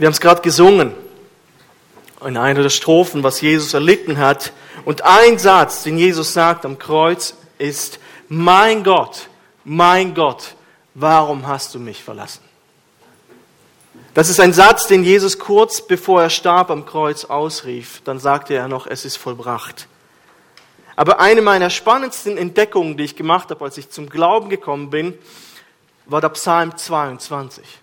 [0.00, 0.94] Wir haben es gerade gesungen
[2.24, 4.54] in einer der Strophen, was Jesus erlitten hat.
[4.86, 9.28] Und ein Satz, den Jesus sagt am Kreuz, ist, mein Gott,
[9.62, 10.54] mein Gott,
[10.94, 12.40] warum hast du mich verlassen?
[14.14, 18.00] Das ist ein Satz, den Jesus kurz bevor er starb am Kreuz ausrief.
[18.06, 19.86] Dann sagte er noch, es ist vollbracht.
[20.96, 25.12] Aber eine meiner spannendsten Entdeckungen, die ich gemacht habe, als ich zum Glauben gekommen bin,
[26.06, 27.80] war der Psalm 22.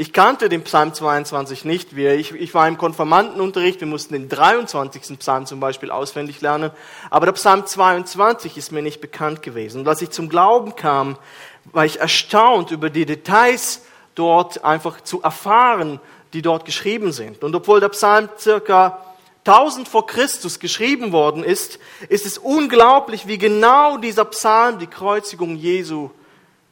[0.00, 1.92] Ich kannte den Psalm 22 nicht.
[1.92, 5.18] Ich, ich war im Konformantenunterricht, wir mussten den 23.
[5.18, 6.70] Psalm zum Beispiel auswendig lernen,
[7.10, 9.82] aber der Psalm 22 ist mir nicht bekannt gewesen.
[9.82, 11.18] Und als ich zum Glauben kam,
[11.64, 13.82] war ich erstaunt über die Details
[14.14, 16.00] dort einfach zu erfahren,
[16.32, 17.44] die dort geschrieben sind.
[17.44, 19.04] Und obwohl der Psalm circa
[19.44, 21.78] 1000 vor Christus geschrieben worden ist,
[22.08, 26.08] ist es unglaublich, wie genau dieser Psalm die Kreuzigung Jesu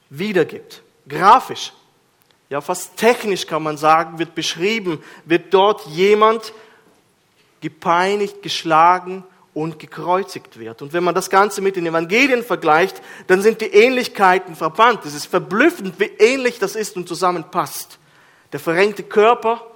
[0.09, 0.81] wiedergibt.
[1.07, 1.75] Grafisch,
[2.51, 6.53] ja fast technisch kann man sagen, wird beschrieben, wird dort jemand
[7.61, 10.83] gepeinigt, geschlagen und gekreuzigt wird.
[10.83, 15.05] Und wenn man das Ganze mit den Evangelien vergleicht, dann sind die Ähnlichkeiten verbannt.
[15.05, 17.99] Es ist verblüffend, wie ähnlich das ist und zusammenpasst.
[18.53, 19.67] Der verrenkte Körper,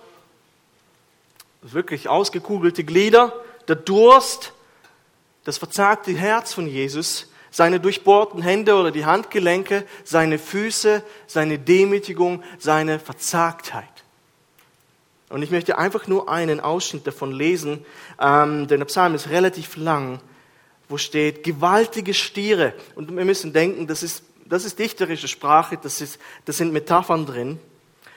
[1.63, 3.33] wirklich ausgekugelte Glieder,
[3.69, 4.53] der Durst,
[5.45, 12.43] das verzagte Herz von Jesus, seine durchbohrten Hände oder die Handgelenke, seine Füße, seine Demütigung,
[12.59, 13.85] seine Verzagtheit.
[15.29, 17.85] Und ich möchte einfach nur einen Ausschnitt davon lesen,
[18.21, 20.21] ähm, denn der Psalm ist relativ lang,
[20.89, 22.75] wo steht, gewaltige Stiere.
[22.95, 27.27] Und wir müssen denken, das ist, das ist dichterische Sprache, das, ist, das sind Metaphern
[27.27, 27.61] drin.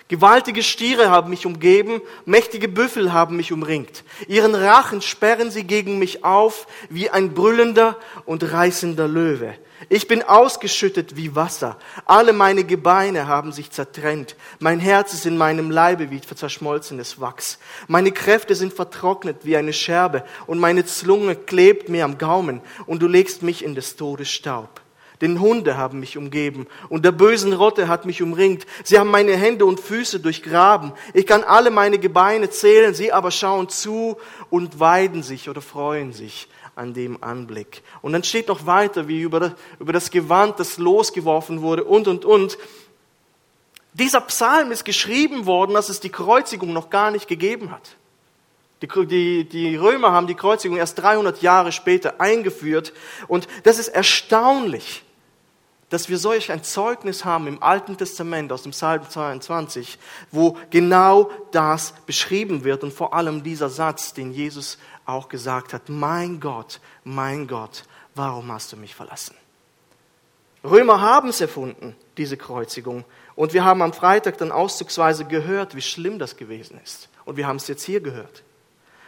[0.08, 4.04] Gewaltige Stiere haben mich umgeben, mächtige Büffel haben mich umringt.
[4.28, 9.56] Ihren Rachen sperren sie gegen mich auf wie ein brüllender und reißender Löwe.
[9.90, 11.78] Ich bin ausgeschüttet wie Wasser.
[12.06, 14.36] Alle meine Gebeine haben sich zertrennt.
[14.60, 17.58] Mein Herz ist in meinem Leibe wie zerschmolzenes Wachs.
[17.88, 23.02] Meine Kräfte sind vertrocknet wie eine Scherbe und meine Zunge klebt mir am Gaumen und
[23.02, 24.85] du legst mich in des Todes Staub.
[25.22, 28.66] Denn Hunde haben mich umgeben und der bösen Rotte hat mich umringt.
[28.84, 30.94] Sie haben meine Hände und Füße durchgraben.
[31.14, 34.18] Ich kann alle meine Gebeine zählen, sie aber schauen zu
[34.50, 37.82] und weiden sich oder freuen sich an dem Anblick.
[38.02, 42.26] Und dann steht noch weiter, wie über über das Gewand, das losgeworfen wurde und, und,
[42.26, 42.58] und.
[43.94, 47.96] Dieser Psalm ist geschrieben worden, dass es die Kreuzigung noch gar nicht gegeben hat.
[48.88, 52.94] Die, die, die Römer haben die Kreuzigung erst 300 Jahre später eingeführt.
[53.28, 55.04] Und das ist erstaunlich,
[55.90, 59.98] dass wir solch ein Zeugnis haben im Alten Testament aus dem Psalm 22,
[60.32, 65.90] wo genau das beschrieben wird und vor allem dieser Satz, den Jesus auch gesagt hat,
[65.90, 67.84] mein Gott, mein Gott,
[68.16, 69.36] warum hast du mich verlassen?
[70.64, 73.06] Römer haben es erfunden, diese Kreuzigung.
[73.36, 77.10] Und wir haben am Freitag dann auszugsweise gehört, wie schlimm das gewesen ist.
[77.26, 78.44] Und wir haben es jetzt hier gehört.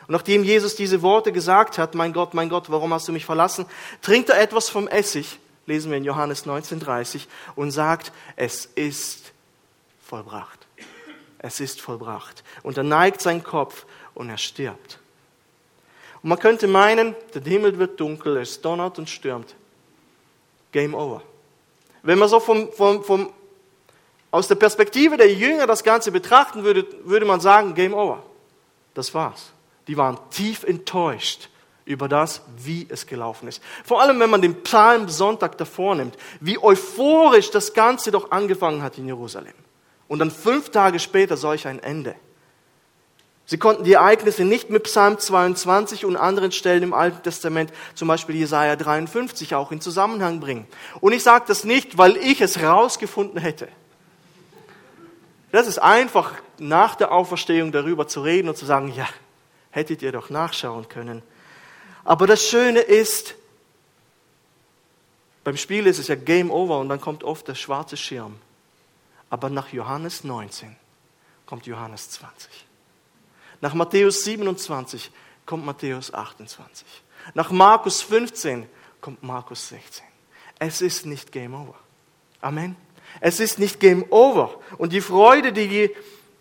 [0.07, 3.25] Und nachdem Jesus diese Worte gesagt hat, mein Gott, mein Gott, warum hast du mich
[3.25, 3.65] verlassen,
[4.01, 7.23] trinkt er etwas vom Essig, lesen wir in Johannes 19,30,
[7.55, 9.33] und sagt, es ist
[10.01, 10.65] vollbracht.
[11.39, 12.43] Es ist vollbracht.
[12.63, 14.99] Und er neigt seinen Kopf und er stirbt.
[16.23, 19.55] Und man könnte meinen, der Himmel wird dunkel, es donnert und stürmt.
[20.71, 21.21] Game over.
[22.01, 23.33] Wenn man so vom, vom, vom,
[24.31, 28.23] aus der Perspektive der Jünger das Ganze betrachten würde, würde man sagen, Game over.
[28.93, 29.51] Das war's.
[29.87, 31.49] Die waren tief enttäuscht
[31.85, 33.63] über das, wie es gelaufen ist.
[33.85, 38.81] Vor allem, wenn man den Psalm Sonntag davor nimmt, wie euphorisch das Ganze doch angefangen
[38.83, 39.53] hat in Jerusalem.
[40.07, 42.15] Und dann fünf Tage später solch ein Ende.
[43.49, 48.09] Sie konnten die Ereignisse nicht mit Psalm 22 und anderen Stellen im Alten Testament, zum
[48.09, 50.67] Beispiel Jesaja 53, auch in Zusammenhang bringen.
[50.99, 53.69] Und ich sage das nicht, weil ich es rausgefunden hätte.
[55.53, 59.07] Das ist einfach, nach der Auferstehung darüber zu reden und zu sagen, ja,
[59.77, 61.21] hättet ihr doch nachschauen können.
[62.03, 63.35] Aber das Schöne ist,
[65.43, 68.37] beim Spiel ist es ja Game Over und dann kommt oft der schwarze Schirm.
[69.29, 70.75] Aber nach Johannes 19
[71.45, 72.49] kommt Johannes 20.
[73.61, 75.11] Nach Matthäus 27
[75.45, 76.87] kommt Matthäus 28.
[77.35, 78.67] Nach Markus 15
[78.99, 80.03] kommt Markus 16.
[80.57, 81.75] Es ist nicht Game Over.
[82.41, 82.75] Amen.
[83.19, 84.55] Es ist nicht Game Over.
[84.79, 85.67] Und die Freude, die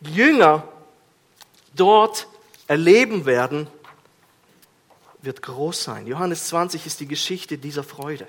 [0.01, 0.67] die Jünger
[1.75, 2.29] dort
[2.67, 3.69] erleben werden,
[5.23, 6.07] wird groß sein.
[6.07, 8.27] Johannes 20 ist die Geschichte dieser Freude.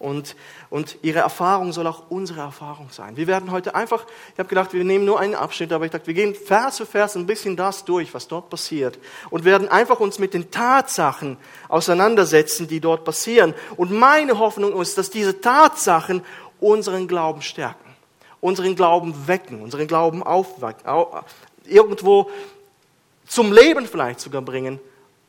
[0.00, 0.34] Und,
[0.70, 3.18] und ihre Erfahrung soll auch unsere Erfahrung sein.
[3.18, 6.06] Wir werden heute einfach, ich habe gedacht, wir nehmen nur einen Abschnitt, aber ich dachte,
[6.06, 8.98] wir gehen Vers für Vers ein bisschen das durch, was dort passiert.
[9.28, 11.36] Und werden einfach uns mit den Tatsachen
[11.68, 13.54] auseinandersetzen, die dort passieren.
[13.76, 16.22] Und meine Hoffnung ist, dass diese Tatsachen
[16.60, 17.94] unseren Glauben stärken,
[18.40, 20.82] unseren Glauben wecken, unseren Glauben aufwecken,
[21.66, 22.30] irgendwo
[23.30, 24.80] zum Leben vielleicht sogar bringen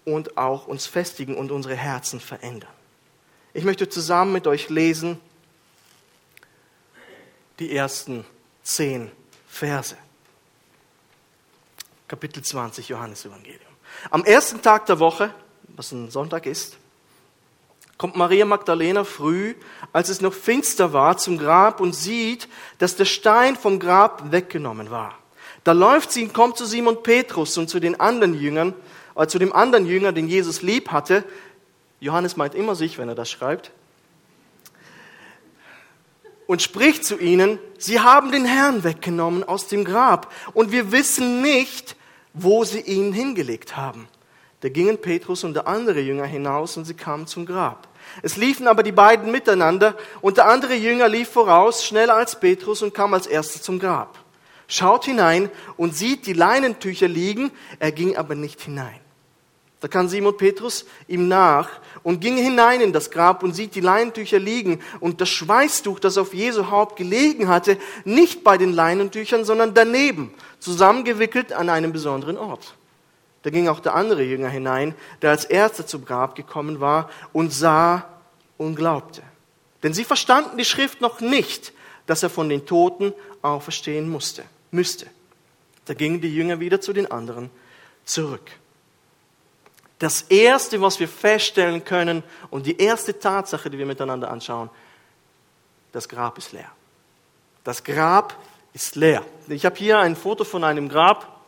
[0.06, 2.72] und auch uns festigen und unsere Herzen verändern.
[3.54, 5.20] Ich möchte zusammen mit euch lesen
[7.60, 8.26] die ersten
[8.64, 9.12] zehn
[9.48, 9.96] Verse.
[12.08, 13.62] Kapitel 20 Johannes Evangelium.
[14.10, 15.32] Am ersten Tag der Woche,
[15.68, 16.78] was ein Sonntag ist,
[18.00, 19.54] kommt Maria Magdalena früh,
[19.94, 22.50] als es noch finster war, zum Grab und sieht,
[22.80, 25.21] dass der Stein vom Grab weggenommen war.
[25.64, 28.74] Da läuft sie und kommt zu Simon Petrus und zu den anderen Jüngern,
[29.16, 31.24] äh, zu dem anderen Jünger, den Jesus lieb hatte.
[32.00, 33.72] Johannes meint immer sich, wenn er das schreibt.
[36.48, 41.42] Und spricht zu ihnen, sie haben den Herrn weggenommen aus dem Grab und wir wissen
[41.42, 41.96] nicht,
[42.34, 44.08] wo sie ihn hingelegt haben.
[44.62, 47.88] Da gingen Petrus und der andere Jünger hinaus und sie kamen zum Grab.
[48.22, 52.82] Es liefen aber die beiden miteinander und der andere Jünger lief voraus, schneller als Petrus
[52.82, 54.21] und kam als erster zum Grab.
[54.72, 59.02] Schaut hinein und sieht die Leinentücher liegen, er ging aber nicht hinein.
[59.82, 61.68] Da kam Simon Petrus ihm nach
[62.04, 66.18] und ging hinein in das Grab und sieht die Leinentücher liegen und das Schweißtuch, das
[66.18, 72.38] auf Jesu Haupt gelegen hatte, nicht bei den Leinentüchern, sondern daneben, zusammengewickelt an einem besonderen
[72.38, 72.76] Ort.
[73.44, 77.52] Da ging auch der andere Jünger hinein, der als erster zum Grab gekommen war und
[77.52, 78.08] sah
[78.58, 79.22] und glaubte.
[79.84, 81.74] Denn sie verstanden die Schrift noch nicht,
[82.06, 85.08] dass er von den Toten auferstehen musste, müsste.
[85.86, 87.50] Da gingen die Jünger wieder zu den anderen
[88.06, 88.52] zurück.
[90.00, 94.70] Das Erste, was wir feststellen können und die erste Tatsache, die wir miteinander anschauen,
[95.92, 96.72] das Grab ist leer.
[97.64, 98.36] Das Grab
[98.74, 99.24] ist leer.
[99.48, 101.42] Ich habe hier ein Foto von einem Grab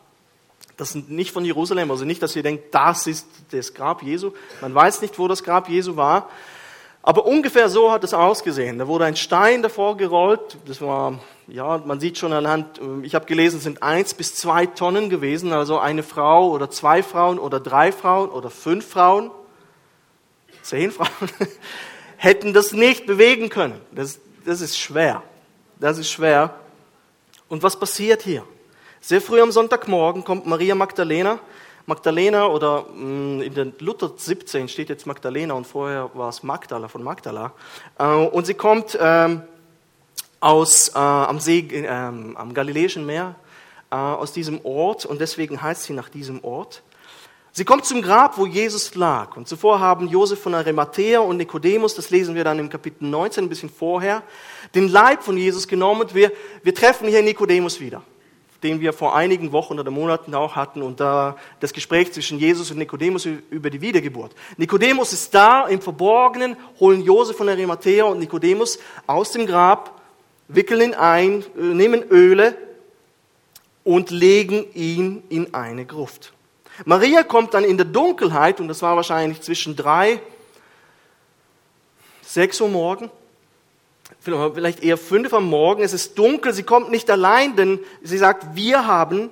[0.76, 4.32] das sind nicht von Jerusalem, also nicht, dass ihr denkt, das ist das Grab Jesu.
[4.60, 6.28] Man weiß nicht, wo das Grab Jesu war.
[7.02, 8.78] Aber ungefähr so hat es ausgesehen.
[8.78, 10.56] Da wurde ein Stein davor gerollt.
[10.66, 14.66] Das war, ja, man sieht schon anhand, ich habe gelesen, es sind eins bis zwei
[14.66, 15.52] Tonnen gewesen.
[15.52, 19.30] Also eine Frau oder zwei Frauen oder drei Frauen oder fünf Frauen,
[20.62, 21.08] zehn Frauen,
[22.16, 23.80] hätten das nicht bewegen können.
[23.92, 25.22] Das, das ist schwer.
[25.78, 26.54] Das ist schwer.
[27.48, 28.44] Und was passiert hier?
[29.00, 31.38] Sehr früh am Sonntagmorgen kommt Maria Magdalena.
[31.86, 36.88] Magdalena oder mm, in der Luther 17 steht jetzt Magdalena und vorher war es Magdala
[36.88, 37.52] von Magdala.
[37.98, 39.42] Äh, und sie kommt ähm,
[40.44, 43.34] aus, äh, am See, ähm, am Galiläischen Meer,
[43.90, 46.82] äh, aus diesem Ort und deswegen heißt sie nach diesem Ort.
[47.52, 49.36] Sie kommt zum Grab, wo Jesus lag.
[49.36, 53.44] Und zuvor haben Josef von Arimathea und Nikodemus, das lesen wir dann im Kapitel 19,
[53.44, 54.22] ein bisschen vorher,
[54.74, 56.30] den Leib von Jesus genommen und wir,
[56.62, 58.02] wir treffen hier Nikodemus wieder
[58.62, 62.70] den wir vor einigen Wochen oder Monaten auch hatten und da das Gespräch zwischen Jesus
[62.70, 64.34] und Nikodemus über die Wiedergeburt.
[64.56, 70.00] Nikodemus ist da im Verborgenen, holen Josef von Arimathea und Nikodemus aus dem Grab,
[70.48, 72.56] wickeln ihn ein, äh, nehmen Öle
[73.82, 76.32] und legen ihn in eine Gruft.
[76.84, 80.20] Maria kommt dann in der Dunkelheit, und das war wahrscheinlich zwischen drei,
[82.22, 83.10] sechs Uhr morgen,
[84.20, 88.56] vielleicht eher fünf am Morgen, es ist dunkel, sie kommt nicht allein, denn sie sagt,
[88.56, 89.30] wir haben,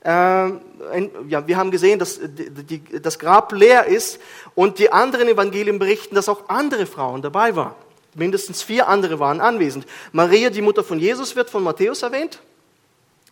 [0.00, 4.20] äh, ein, ja, wir haben gesehen, dass die, das Grab leer ist
[4.54, 7.74] und die anderen Evangelien berichten, dass auch andere Frauen dabei waren.
[8.16, 9.86] Mindestens vier andere waren anwesend.
[10.12, 12.40] Maria, die Mutter von Jesus, wird von Matthäus erwähnt.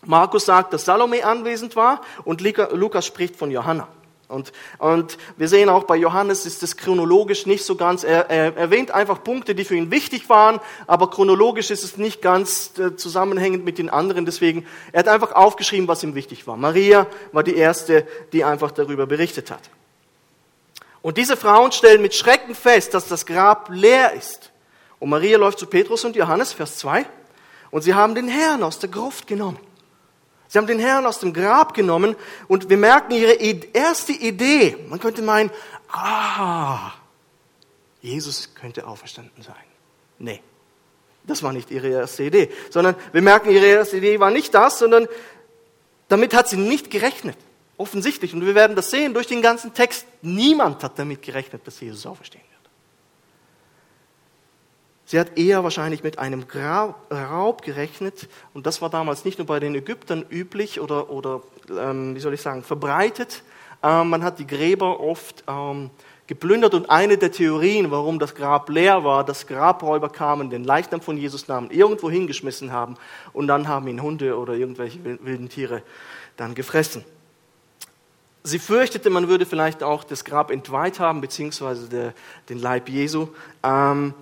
[0.07, 3.89] Markus sagt, dass Salome anwesend war und Lukas spricht von Johanna.
[4.29, 8.57] Und, und wir sehen auch bei Johannes ist es chronologisch nicht so ganz, er, er
[8.57, 12.97] erwähnt einfach Punkte, die für ihn wichtig waren, aber chronologisch ist es nicht ganz äh,
[12.97, 14.25] zusammenhängend mit den anderen.
[14.25, 16.57] Deswegen, er hat einfach aufgeschrieben, was ihm wichtig war.
[16.57, 19.71] Maria war die erste, die einfach darüber berichtet hat.
[21.03, 24.51] Und diese Frauen stellen mit Schrecken fest, dass das Grab leer ist.
[25.05, 27.05] Und Maria läuft zu Petrus und Johannes, Vers 2,
[27.71, 29.59] und sie haben den Herrn aus der Gruft genommen.
[30.49, 32.17] Sie haben den Herrn aus dem Grab genommen
[32.49, 34.79] und wir merken ihre erste Idee.
[34.89, 35.51] Man könnte meinen,
[35.93, 36.93] ah,
[38.01, 39.55] Jesus könnte auferstanden sein.
[40.19, 40.41] Nee,
[41.25, 44.79] das war nicht ihre erste Idee, sondern wir merken, ihre erste Idee war nicht das,
[44.79, 45.07] sondern
[46.09, 47.37] damit hat sie nicht gerechnet.
[47.77, 48.33] Offensichtlich.
[48.33, 50.07] Und wir werden das sehen durch den ganzen Text.
[50.23, 52.54] Niemand hat damit gerechnet, dass Jesus auferstehen wird.
[55.07, 56.45] Sie hat eher wahrscheinlich mit einem
[57.11, 62.15] Raub gerechnet und das war damals nicht nur bei den Ägyptern üblich oder, oder ähm,
[62.15, 63.43] wie soll ich sagen, verbreitet.
[63.83, 65.91] Ähm, man hat die Gräber oft ähm,
[66.27, 71.03] geplündert und eine der Theorien, warum das Grab leer war, dass Grabräuber kamen, den Leichnam
[71.03, 72.97] von Jesus nahmen, irgendwo hingeschmissen haben
[73.35, 75.83] und dann haben ihn Hunde oder irgendwelche wilden Tiere
[76.39, 77.05] dann gefressen.
[78.43, 82.15] Sie fürchtete, man würde vielleicht auch das Grab entweiht haben, beziehungsweise der,
[82.49, 83.29] den Leib Jesu.
[83.63, 84.15] Ähm,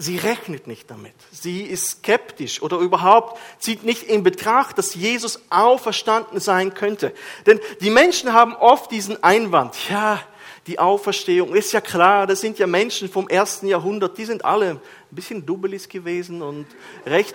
[0.00, 1.14] Sie rechnet nicht damit.
[1.32, 7.12] Sie ist skeptisch oder überhaupt zieht nicht in Betracht, dass Jesus auferstanden sein könnte.
[7.46, 10.20] Denn die Menschen haben oft diesen Einwand, ja,
[10.68, 14.70] die Auferstehung ist ja klar, das sind ja Menschen vom ersten Jahrhundert, die sind alle
[14.70, 16.66] ein bisschen dubbelis gewesen und
[17.04, 17.34] recht,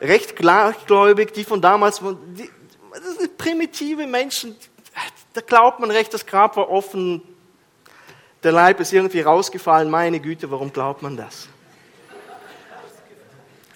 [0.00, 2.00] recht gleichgläubig, die von damals,
[2.38, 2.48] die,
[2.94, 4.56] das sind primitive Menschen,
[5.34, 7.20] da glaubt man recht, das Grab war offen,
[8.42, 11.48] der Leib ist irgendwie rausgefallen, meine Güte, warum glaubt man das?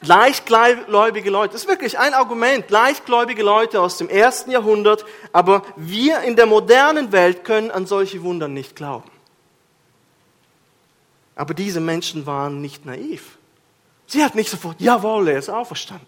[0.03, 6.21] Leichtgläubige Leute, das ist wirklich ein Argument, leichtgläubige Leute aus dem ersten Jahrhundert, aber wir
[6.21, 9.11] in der modernen Welt können an solche Wunder nicht glauben.
[11.35, 13.39] Aber diese Menschen waren nicht naiv.
[14.07, 16.07] Sie hat nicht sofort, jawohl, er ist auferstanden.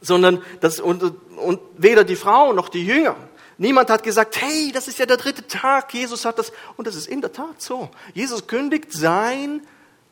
[0.00, 1.02] Sondern das, und,
[1.36, 3.16] und weder die Frau noch die Jünger.
[3.58, 6.52] Niemand hat gesagt, hey, das ist ja der dritte Tag, Jesus hat das.
[6.76, 7.90] Und das ist in der Tat so.
[8.12, 9.66] Jesus kündigt sein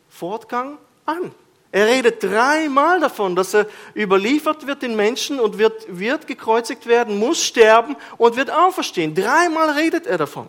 [0.08, 1.32] Fortgang an.
[1.74, 3.66] Er redet dreimal davon, dass er
[3.96, 9.12] überliefert wird den Menschen und wird, wird gekreuzigt werden, muss sterben und wird auferstehen.
[9.12, 10.48] Dreimal redet er davon.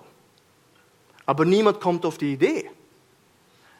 [1.25, 2.70] Aber niemand kommt auf die Idee.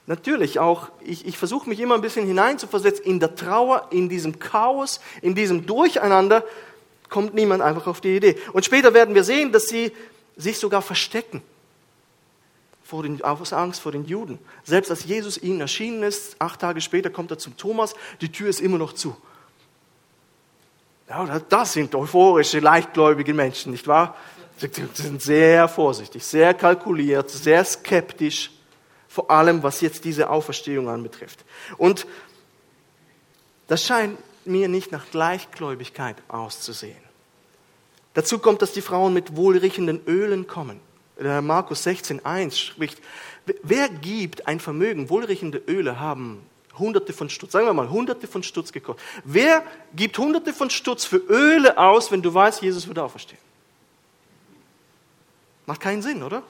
[0.08, 4.40] Natürlich auch, ich, ich versuche mich immer ein bisschen hineinzuversetzen in der Trauer, in diesem
[4.40, 6.44] Chaos, in diesem Durcheinander,
[7.10, 8.40] kommt niemand einfach auf die Idee.
[8.54, 9.92] Und später werden wir sehen, dass sie
[10.36, 11.44] sich sogar verstecken
[12.86, 14.38] vor den, aus Angst vor den Juden.
[14.64, 18.48] Selbst als Jesus ihnen erschienen ist, acht Tage später kommt er zum Thomas, die Tür
[18.48, 19.18] ist immer noch zu.
[21.10, 24.16] Ja, das sind euphorische, leichtgläubige Menschen, nicht wahr?
[24.58, 28.52] Sie sind sehr vorsichtig, sehr kalkuliert, sehr skeptisch,
[29.08, 31.44] vor allem was jetzt diese Auferstehung anbetrifft.
[31.78, 32.08] Und
[33.68, 37.04] das scheint mir nicht nach Gleichgläubigkeit auszusehen.
[38.14, 40.80] Dazu kommt, dass die Frauen mit wohlriechenden Ölen kommen.
[41.20, 43.02] Markus 16, 1 spricht,
[43.64, 45.10] wer gibt ein Vermögen?
[45.10, 46.46] Wohlriechende Öle haben
[46.78, 49.04] Hunderte von Stutz, sagen wir mal, Hunderte von Stutz gekostet.
[49.24, 49.64] Wer
[49.96, 53.42] gibt Hunderte von Stutz für Öle aus, wenn du weißt, Jesus wird auferstehen?
[55.66, 56.44] Macht keinen Sinn, oder?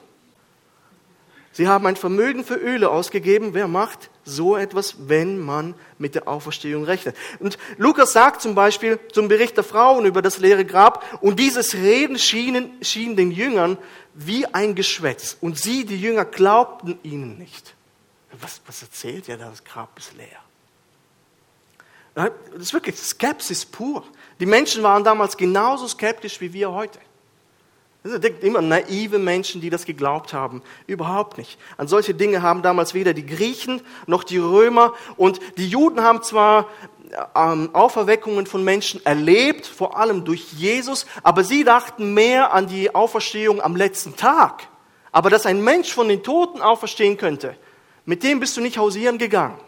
[1.52, 3.54] Sie haben ein Vermögen für Öle ausgegeben.
[3.54, 7.16] Wer macht so etwas, wenn man mit der Auferstehung rechnet?
[7.38, 11.74] Und Lukas sagt zum Beispiel zum Bericht der Frauen über das leere Grab, und dieses
[11.74, 13.78] Reden schien, schien den Jüngern
[14.12, 15.36] wie ein Geschwätz.
[15.40, 17.74] Und sie, die Jünger, glaubten ihnen nicht.
[18.40, 19.48] Was, was erzählt ihr da?
[19.48, 20.40] Das Grab ist leer.
[22.14, 22.30] Das
[22.60, 24.02] ist wirklich Skepsis pur.
[24.40, 26.98] Die Menschen waren damals genauso skeptisch wie wir heute.
[28.06, 30.62] Denkt immer naive Menschen, die das geglaubt haben.
[30.86, 31.58] Überhaupt nicht.
[31.76, 36.22] An solche Dinge haben damals weder die Griechen noch die Römer und die Juden haben
[36.22, 36.68] zwar
[37.34, 42.94] ähm, Auferweckungen von Menschen erlebt, vor allem durch Jesus, aber sie dachten mehr an die
[42.94, 44.68] Auferstehung am letzten Tag.
[45.12, 47.56] Aber dass ein Mensch von den Toten auferstehen könnte,
[48.04, 49.58] mit dem bist du nicht hausieren gegangen.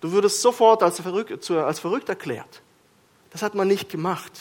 [0.00, 2.62] Du würdest sofort als verrückt, als verrückt erklärt.
[3.30, 4.32] Das hat man nicht gemacht.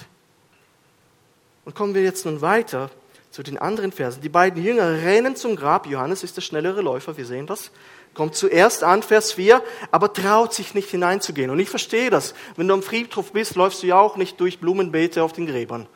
[1.65, 2.89] Und kommen wir jetzt nun weiter
[3.31, 4.21] zu den anderen Versen.
[4.21, 5.86] Die beiden Jünger rennen zum Grab.
[5.88, 7.71] Johannes ist der schnellere Läufer, wir sehen das.
[8.15, 11.51] Kommt zuerst an, Vers 4, aber traut sich nicht hineinzugehen.
[11.51, 12.33] Und ich verstehe das.
[12.55, 15.88] Wenn du am Friedhof bist, läufst du ja auch nicht durch Blumenbeete auf den Gräbern.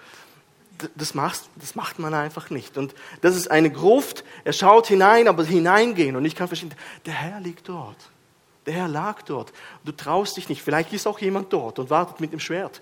[0.96, 2.78] Das, machst, das macht man einfach nicht.
[2.78, 4.24] Und das ist eine Gruft.
[4.44, 6.16] Er schaut hinein, aber hineingehen.
[6.16, 6.74] Und ich kann verstehen,
[7.06, 7.98] der Herr liegt dort.
[8.66, 9.52] Der Herr lag dort.
[9.84, 10.62] Du traust dich nicht.
[10.62, 12.82] Vielleicht ist auch jemand dort und wartet mit dem Schwert.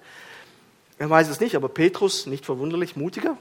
[0.97, 3.37] Er weiß es nicht, aber Petrus, nicht verwunderlich, mutiger,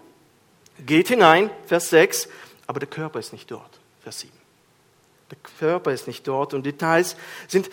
[0.87, 2.29] geht hinein, Vers 6,
[2.67, 4.33] aber der Körper ist nicht dort, Vers 7.
[5.31, 7.71] Der Körper ist nicht dort und Details sind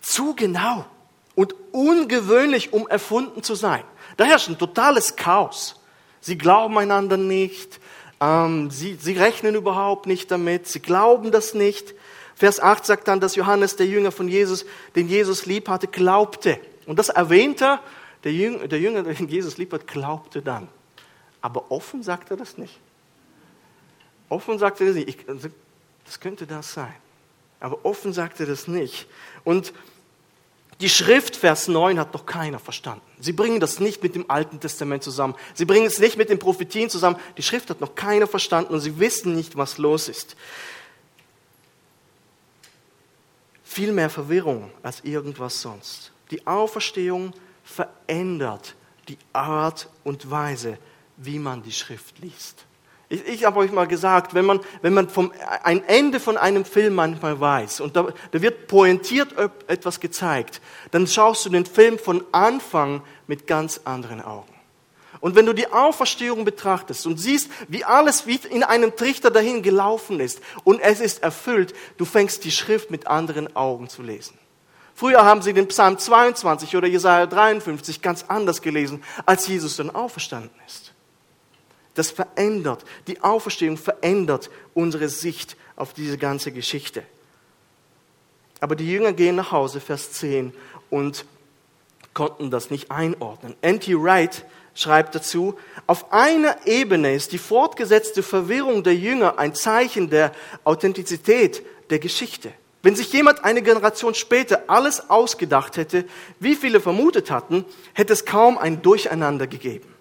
[0.00, 0.84] zu genau
[1.34, 3.84] und ungewöhnlich, um erfunden zu sein.
[4.16, 5.76] Da herrscht ein totales Chaos.
[6.20, 7.78] Sie glauben einander nicht,
[8.20, 11.94] ähm, sie, sie rechnen überhaupt nicht damit, sie glauben das nicht.
[12.34, 14.64] Vers 8 sagt dann, dass Johannes, der Jünger von Jesus,
[14.96, 16.58] den Jesus lieb hatte, glaubte.
[16.86, 17.80] Und das erwähnt er,
[18.24, 20.68] der Jünger, der Jünger, den Jesus lieb hat, glaubte dann.
[21.48, 22.78] Aber offen sagt er das nicht.
[24.28, 25.08] Offen sagt er das nicht.
[25.08, 25.16] Ich,
[26.04, 26.92] das könnte das sein.
[27.58, 29.06] Aber offen sagt er das nicht.
[29.44, 29.72] Und
[30.82, 33.00] die Schrift, Vers 9, hat noch keiner verstanden.
[33.18, 35.34] Sie bringen das nicht mit dem Alten Testament zusammen.
[35.54, 37.16] Sie bringen es nicht mit den Prophetien zusammen.
[37.38, 40.36] Die Schrift hat noch keiner verstanden und sie wissen nicht, was los ist.
[43.64, 46.12] Viel mehr Verwirrung als irgendwas sonst.
[46.30, 47.32] Die Auferstehung
[47.64, 48.74] verändert
[49.08, 50.76] die Art und Weise,
[51.18, 52.64] wie man die Schrift liest.
[53.10, 55.32] Ich, ich habe euch mal gesagt, wenn man, wenn man vom,
[55.62, 59.34] ein Ende von einem Film manchmal weiß und da, da wird pointiert
[59.66, 60.60] etwas gezeigt,
[60.90, 64.52] dann schaust du den Film von Anfang mit ganz anderen Augen.
[65.20, 69.62] Und wenn du die Auferstehung betrachtest und siehst, wie alles wie in einem Trichter dahin
[69.62, 74.38] gelaufen ist und es ist erfüllt, du fängst die Schrift mit anderen Augen zu lesen.
[74.94, 79.90] Früher haben sie den Psalm 22 oder Jesaja 53 ganz anders gelesen, als Jesus dann
[79.90, 80.87] auferstanden ist.
[81.98, 87.02] Das verändert, die Auferstehung verändert unsere Sicht auf diese ganze Geschichte.
[88.60, 90.54] Aber die Jünger gehen nach Hause, Vers 10,
[90.90, 91.24] und
[92.14, 93.56] konnten das nicht einordnen.
[93.62, 94.00] N.T.
[94.00, 100.30] Wright schreibt dazu, auf einer Ebene ist die fortgesetzte Verwirrung der Jünger ein Zeichen der
[100.62, 102.52] Authentizität der Geschichte.
[102.80, 106.04] Wenn sich jemand eine Generation später alles ausgedacht hätte,
[106.38, 109.97] wie viele vermutet hatten, hätte es kaum ein Durcheinander gegeben.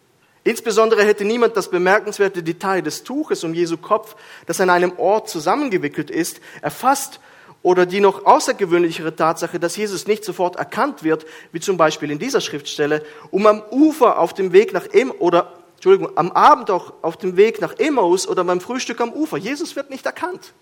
[0.47, 5.27] Insbesondere hätte niemand das bemerkenswerte Detail des Tuches um Jesu Kopf, das an einem Ort
[5.29, 7.19] zusammengewickelt ist, erfasst
[7.63, 12.17] oder die noch außergewöhnlichere Tatsache, dass Jesus nicht sofort erkannt wird, wie zum Beispiel in
[12.17, 16.93] dieser Schriftstelle, um am Ufer auf dem Weg nach Em oder Entschuldigung, am Abend auch
[17.01, 19.35] auf dem Weg nach Emmaus oder beim Frühstück am Ufer.
[19.35, 20.53] Jesus wird nicht erkannt.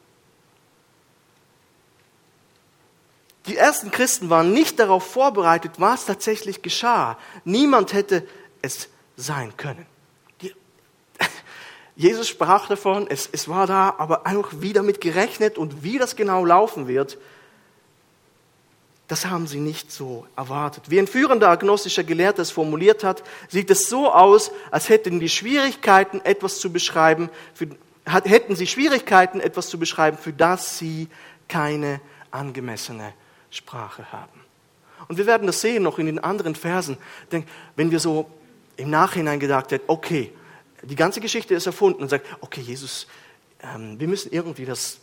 [3.46, 7.20] Die ersten Christen waren nicht darauf vorbereitet, was tatsächlich geschah.
[7.44, 8.28] Niemand hätte
[8.64, 9.86] es sein können.
[10.42, 10.54] Die,
[11.96, 16.16] Jesus sprach davon, es, es war da, aber einfach wie damit gerechnet und wie das
[16.16, 17.18] genau laufen wird,
[19.08, 20.90] das haben sie nicht so erwartet.
[20.90, 25.30] Wie ein führender agnostischer Gelehrter es formuliert hat, sieht es so aus, als hätten die
[25.30, 27.68] Schwierigkeiten etwas zu beschreiben, für,
[28.06, 31.08] hätten sie Schwierigkeiten etwas zu beschreiben, für das sie
[31.48, 33.14] keine angemessene
[33.52, 34.42] Sprache haben.
[35.08, 36.98] Und wir werden das sehen noch in den anderen Versen.
[37.32, 37.46] Denn
[37.76, 38.30] wenn wir so
[38.78, 40.32] im Nachhinein gedacht hätten, okay,
[40.82, 43.08] die ganze Geschichte ist erfunden und sagt, okay, Jesus,
[43.62, 45.00] ähm, wir müssen irgendwie das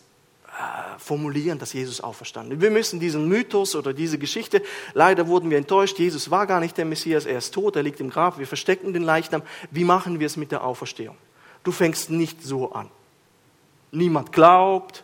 [0.47, 2.61] äh, formulieren, dass Jesus auferstanden ist.
[2.61, 4.61] Wir müssen diesen Mythos oder diese Geschichte,
[4.93, 7.99] leider wurden wir enttäuscht, Jesus war gar nicht der Messias, er ist tot, er liegt
[7.99, 9.41] im Grab, wir verstecken den Leichnam.
[9.71, 11.17] Wie machen wir es mit der Auferstehung?
[11.63, 12.89] Du fängst nicht so an.
[13.91, 15.03] Niemand glaubt,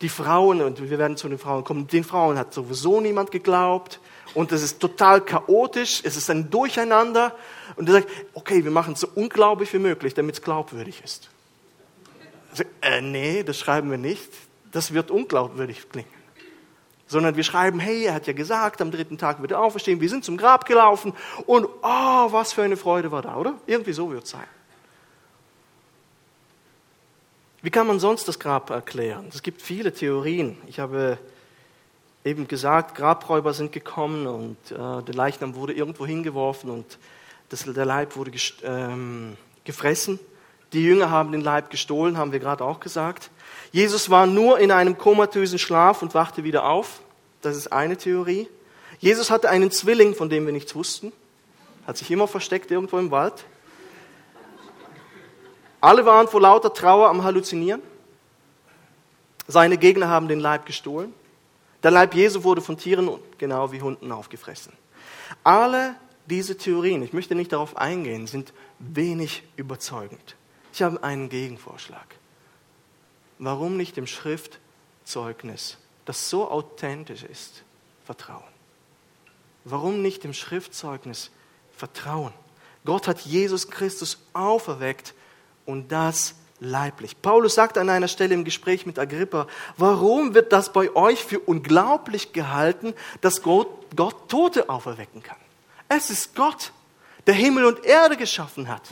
[0.00, 4.00] die Frauen, und wir werden zu den Frauen kommen, den Frauen hat sowieso niemand geglaubt
[4.34, 7.34] und es ist total chaotisch, es ist ein Durcheinander
[7.76, 11.30] und er sagt, okay, wir machen es so unglaublich wie möglich, damit es glaubwürdig ist.
[12.52, 14.30] Sage, äh, nee, das schreiben wir nicht,
[14.72, 16.08] das wird unglaubwürdig klingen.
[17.06, 20.08] Sondern wir schreiben, hey, er hat ja gesagt, am dritten Tag wird er auferstehen, wir
[20.08, 21.12] sind zum Grab gelaufen
[21.46, 23.54] und oh, was für eine Freude war da, oder?
[23.66, 24.46] Irgendwie so wird es sein.
[27.62, 29.26] Wie kann man sonst das Grab erklären?
[29.32, 30.58] Es gibt viele Theorien.
[30.66, 31.18] Ich habe
[32.24, 36.98] eben gesagt, Grabräuber sind gekommen und äh, der Leichnam wurde irgendwo hingeworfen und
[37.48, 38.30] das, der Leib wurde
[38.62, 40.18] ähm, gefressen.
[40.72, 43.30] Die Jünger haben den Leib gestohlen, haben wir gerade auch gesagt.
[43.72, 47.00] Jesus war nur in einem komatösen Schlaf und wachte wieder auf.
[47.42, 48.48] Das ist eine Theorie.
[48.98, 51.12] Jesus hatte einen Zwilling, von dem wir nichts wussten.
[51.86, 53.44] Hat sich immer versteckt irgendwo im Wald.
[55.80, 57.82] Alle waren vor lauter Trauer am Halluzinieren.
[59.48, 61.12] Seine Gegner haben den Leib gestohlen.
[61.82, 64.72] Der Leib Jesu wurde von Tieren genau wie Hunden aufgefressen.
[65.42, 70.36] Alle diese Theorien, ich möchte nicht darauf eingehen, sind wenig überzeugend.
[70.72, 72.06] Ich habe einen Gegenvorschlag.
[73.38, 77.64] Warum nicht dem Schriftzeugnis, das so authentisch ist,
[78.04, 78.44] vertrauen?
[79.64, 81.30] Warum nicht dem Schriftzeugnis
[81.76, 82.32] vertrauen?
[82.84, 85.14] Gott hat Jesus Christus auferweckt
[85.66, 87.20] und das leiblich.
[87.20, 89.46] Paulus sagt an einer Stelle im Gespräch mit Agrippa,
[89.76, 95.36] warum wird das bei euch für unglaublich gehalten, dass Gott, Gott Tote auferwecken kann?
[95.88, 96.72] Es ist Gott,
[97.26, 98.82] der Himmel und Erde geschaffen hat.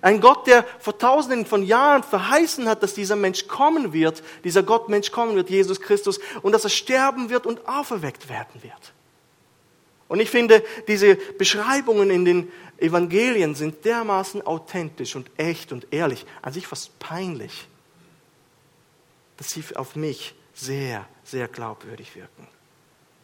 [0.00, 4.62] Ein Gott, der vor tausenden von Jahren verheißen hat, dass dieser Mensch kommen wird, dieser
[4.62, 8.92] Gottmensch kommen wird, Jesus Christus, und dass er sterben wird und auferweckt werden wird.
[10.08, 16.24] Und ich finde, diese Beschreibungen in den Evangelien sind dermaßen authentisch und echt und ehrlich,
[16.42, 17.68] an sich fast peinlich,
[19.36, 22.48] dass sie auf mich sehr, sehr glaubwürdig wirken.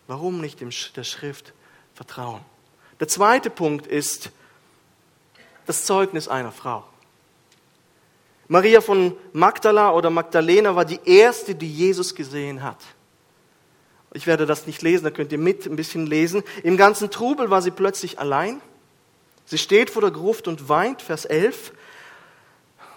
[0.07, 1.55] Warum nicht der Schrift
[1.95, 2.43] vertrauen?
[3.01, 4.31] Der zweite Punkt ist
[5.67, 6.85] das Zeugnis einer Frau.
[8.47, 12.79] Maria von Magdala oder Magdalena war die erste, die Jesus gesehen hat.
[14.15, 16.45] Ich werde das nicht lesen, da könnt ihr mit ein bisschen lesen.
[16.63, 18.61] Im ganzen Trubel war sie plötzlich allein.
[19.45, 21.73] Sie steht vor der Gruft und weint, Vers 11.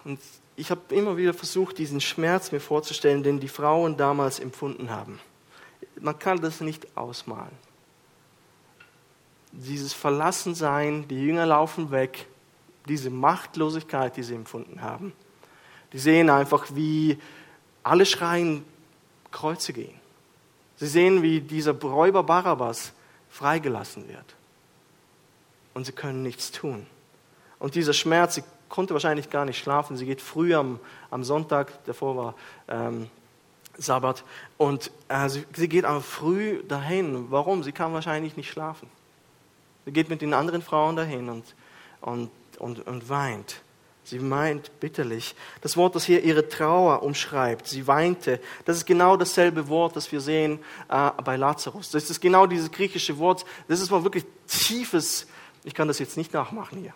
[0.06, 0.19] Und
[0.56, 5.19] ich habe immer wieder versucht, diesen Schmerz mir vorzustellen, den die Frauen damals empfunden haben.
[5.99, 7.51] Man kann das nicht ausmalen.
[9.51, 12.27] Dieses Verlassensein, die Jünger laufen weg,
[12.88, 15.13] diese Machtlosigkeit, die sie empfunden haben.
[15.93, 17.17] Die sehen einfach, wie
[17.82, 18.63] alle schreien,
[19.32, 20.06] Kreuze gehen.
[20.77, 22.93] Sie sehen, wie dieser Räuber Barabbas
[23.29, 24.35] freigelassen wird
[25.73, 26.87] und sie können nichts tun.
[27.59, 29.95] Und dieser Schmerz, sie konnte wahrscheinlich gar nicht schlafen.
[29.95, 30.79] Sie geht früh am,
[31.11, 32.35] am Sonntag, davor war
[32.67, 33.09] ähm,
[33.77, 34.23] Sabbat,
[34.57, 37.27] und äh, sie, sie geht aber früh dahin.
[37.29, 37.61] Warum?
[37.61, 38.89] Sie kann wahrscheinlich nicht schlafen.
[39.85, 41.45] Sie geht mit den anderen Frauen dahin und,
[42.01, 43.61] und, und, und weint.
[44.07, 45.35] Sie weint bitterlich.
[45.59, 50.09] Das Wort, das hier ihre Trauer umschreibt, sie weinte, das ist genau dasselbe Wort, das
[50.13, 51.91] wir sehen äh, bei Lazarus.
[51.91, 53.43] Das ist genau dieses griechische Wort.
[53.67, 55.27] Das ist mal wirklich tiefes,
[55.65, 56.93] ich kann das jetzt nicht nachmachen hier.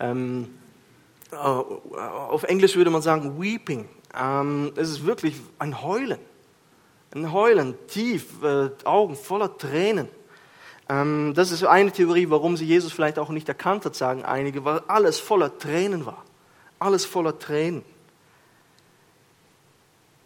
[0.00, 0.58] Ähm,
[1.30, 3.88] äh, auf Englisch würde man sagen weeping.
[4.18, 6.18] Ähm, es ist wirklich ein Heulen.
[7.14, 10.08] Ein Heulen, tief, äh, Augen voller Tränen.
[10.88, 14.64] Ähm, das ist eine Theorie, warum sie Jesus vielleicht auch nicht erkannt hat, sagen einige,
[14.64, 16.24] weil alles voller Tränen war.
[16.78, 17.84] Alles voller Tränen.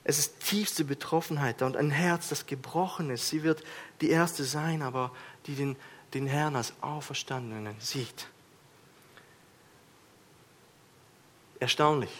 [0.04, 3.28] Es ist tiefste Betroffenheit da und ein Herz, das gebrochen ist.
[3.28, 3.62] Sie wird
[4.00, 5.12] die Erste sein, aber
[5.46, 5.76] die den,
[6.12, 8.26] den Herrn als Auferstandenen sieht.
[11.60, 12.10] Erstaunlich.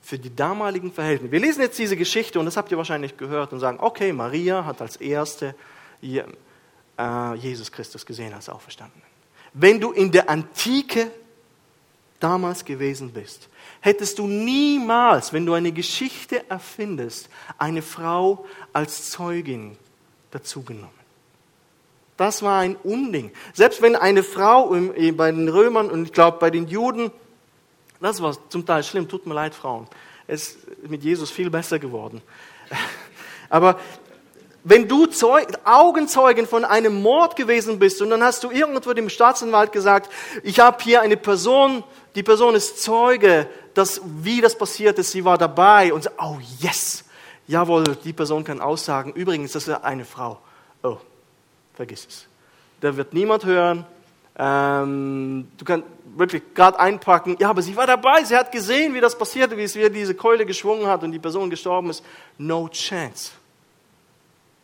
[0.00, 1.32] Für die damaligen Verhältnisse.
[1.32, 4.64] Wir lesen jetzt diese Geschichte und das habt ihr wahrscheinlich gehört und sagen, okay, Maria
[4.64, 5.54] hat als Erste
[6.00, 9.04] äh, Jesus Christus gesehen als Auferstandenen.
[9.52, 11.10] Wenn du in der Antike
[12.20, 13.48] damals gewesen bist,
[13.86, 19.78] hättest du niemals, wenn du eine Geschichte erfindest, eine Frau als Zeugin
[20.32, 20.90] dazugenommen.
[22.16, 23.30] Das war ein Unding.
[23.52, 27.12] Selbst wenn eine Frau bei den Römern und ich glaube bei den Juden,
[28.00, 29.86] das war zum Teil schlimm, tut mir leid, Frauen.
[30.26, 32.22] Es ist mit Jesus viel besser geworden.
[33.48, 33.78] Aber
[34.64, 39.08] wenn du Zeug, Augenzeugen von einem Mord gewesen bist und dann hast du irgendwo dem
[39.08, 40.10] Staatsanwalt gesagt,
[40.42, 41.84] ich habe hier eine Person,
[42.16, 46.38] die Person ist Zeuge, dass, wie das passiert ist, sie war dabei und so, oh
[46.60, 47.04] yes,
[47.46, 50.38] jawohl, die Person kann aussagen, übrigens, das ist eine Frau.
[50.82, 50.96] Oh,
[51.74, 52.26] vergiss es.
[52.80, 53.86] Da wird niemand hören.
[54.38, 59.00] Ähm, du kannst wirklich gerade einpacken, ja, aber sie war dabei, sie hat gesehen, wie
[59.00, 62.02] das passierte, wie es wieder diese Keule geschwungen hat und die Person gestorben ist.
[62.38, 63.32] No chance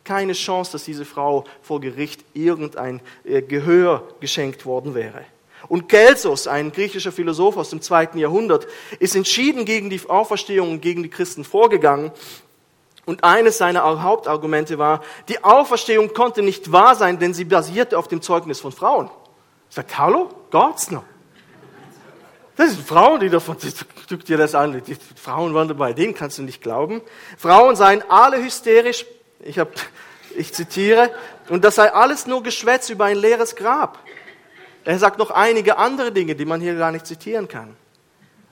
[0.04, 5.24] keine Chance, dass diese Frau vor Gericht irgendein äh, Gehör geschenkt worden wäre.
[5.68, 8.66] Und Gelsos, ein griechischer Philosoph aus dem zweiten Jahrhundert,
[8.98, 12.12] ist entschieden gegen die Auferstehung und gegen die Christen vorgegangen.
[13.04, 18.08] Und eines seiner Hauptargumente war, die Auferstehung konnte nicht wahr sein, denn sie basierte auf
[18.08, 19.10] dem Zeugnis von Frauen.
[19.68, 20.28] Sagt, hallo?
[20.50, 21.04] Gott's noch?
[22.56, 23.56] Das sind Frauen, die davon,
[24.08, 27.00] guck dir das an, die Frauen waren dabei, denen kannst du nicht glauben.
[27.38, 29.06] Frauen seien alle hysterisch,
[29.40, 29.72] ich, hab,
[30.36, 31.10] ich zitiere,
[31.48, 33.98] und das sei alles nur Geschwätz über ein leeres Grab.
[34.84, 37.76] Er sagt noch einige andere Dinge, die man hier gar nicht zitieren kann.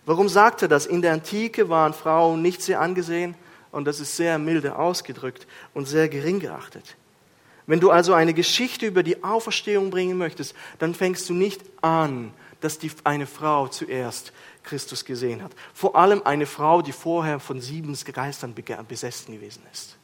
[0.07, 0.87] Warum sagt er das?
[0.87, 3.35] In der Antike waren Frauen nicht sehr angesehen
[3.71, 6.97] und das ist sehr milde ausgedrückt und sehr gering geachtet.
[7.67, 12.33] Wenn du also eine Geschichte über die Auferstehung bringen möchtest, dann fängst du nicht an,
[12.61, 15.53] dass die, eine Frau zuerst Christus gesehen hat.
[15.73, 18.55] Vor allem eine Frau, die vorher von sieben Geistern
[18.89, 19.97] besessen gewesen ist.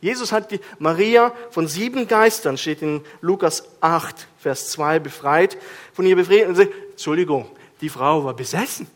[0.00, 5.56] Jesus hat die Maria von sieben Geistern, steht in Lukas 8, Vers 2, befreit,
[5.92, 8.86] von ihr befreit und sagt, Entschuldigung, die Frau war besessen.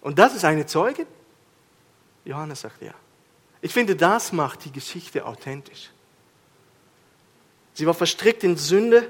[0.00, 1.06] Und das ist eine Zeugin?
[2.24, 2.94] Johannes sagt ja.
[3.60, 5.90] Ich finde, das macht die Geschichte authentisch.
[7.74, 9.08] Sie war verstrickt in Sünde.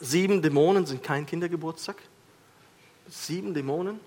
[0.00, 1.96] Sieben Dämonen sind kein Kindergeburtstag.
[3.08, 3.98] Sieben Dämonen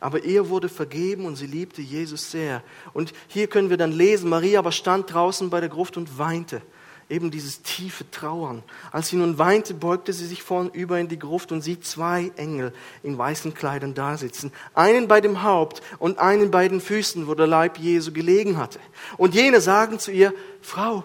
[0.00, 2.62] aber ihr wurde vergeben und sie liebte Jesus sehr.
[2.92, 6.60] Und hier können wir dann lesen, Maria aber stand draußen bei der Gruft und weinte.
[7.08, 8.64] Eben dieses tiefe Trauern.
[8.90, 12.72] Als sie nun weinte, beugte sie sich vornüber in die Gruft und sieht zwei Engel
[13.04, 14.52] in weißen Kleidern dasitzen.
[14.74, 18.80] Einen bei dem Haupt und einen bei den Füßen, wo der Leib Jesu gelegen hatte.
[19.16, 21.04] Und jene sagen zu ihr, Frau,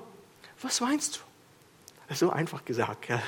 [0.62, 1.18] was weinst
[2.10, 2.16] du?
[2.16, 3.22] So einfach gesagt, gell?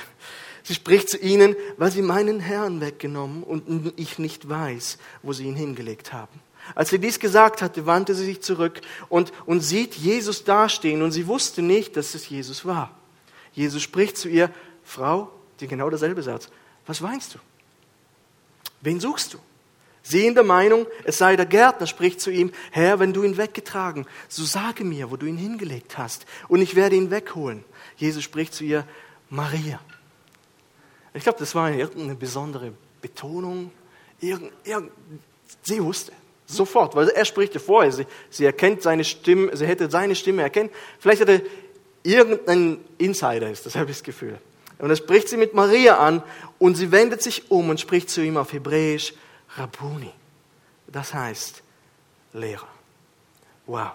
[0.64, 5.44] Sie spricht zu ihnen, weil sie meinen Herrn weggenommen und ich nicht weiß, wo sie
[5.44, 6.40] ihn hingelegt haben.
[6.74, 11.12] Als sie dies gesagt hatte, wandte sie sich zurück und, und sieht Jesus dastehen und
[11.12, 12.96] sie wusste nicht, dass es Jesus war.
[13.52, 14.50] Jesus spricht zu ihr,
[14.82, 16.48] Frau, die genau derselbe Satz,
[16.86, 17.38] was weinst du?
[18.80, 19.38] Wen suchst du?
[20.02, 23.36] Sie in der Meinung, es sei der Gärtner, spricht zu ihm, Herr, wenn du ihn
[23.36, 27.64] weggetragen, so sage mir, wo du ihn hingelegt hast, und ich werde ihn wegholen.
[27.96, 28.86] Jesus spricht zu ihr,
[29.28, 29.80] Maria.
[31.14, 33.70] Ich glaube, das war irgendeine besondere Betonung.
[34.20, 34.90] Irgend, irgend,
[35.62, 36.12] sie wusste
[36.46, 37.92] sofort, weil er spricht ja vorher.
[37.92, 40.70] Sie, sie erkennt seine Stimme, sie hätte seine Stimme erkennen.
[40.98, 41.42] Vielleicht hätte
[42.02, 44.38] irgendein Insider ist, das habe ich das Gefühl.
[44.78, 46.22] Und er spricht sie mit Maria an
[46.58, 49.14] und sie wendet sich um und spricht zu ihm auf Hebräisch
[49.56, 50.12] Rabuni.
[50.88, 51.62] Das heißt
[52.32, 52.68] Lehrer.
[53.66, 53.92] Wow.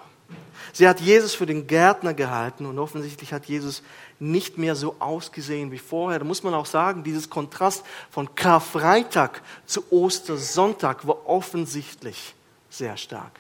[0.73, 3.81] Sie hat Jesus für den Gärtner gehalten und offensichtlich hat Jesus
[4.19, 6.19] nicht mehr so ausgesehen wie vorher.
[6.19, 12.35] Da muss man auch sagen, dieses Kontrast von Karfreitag zu Ostersonntag war offensichtlich
[12.69, 13.39] sehr stark.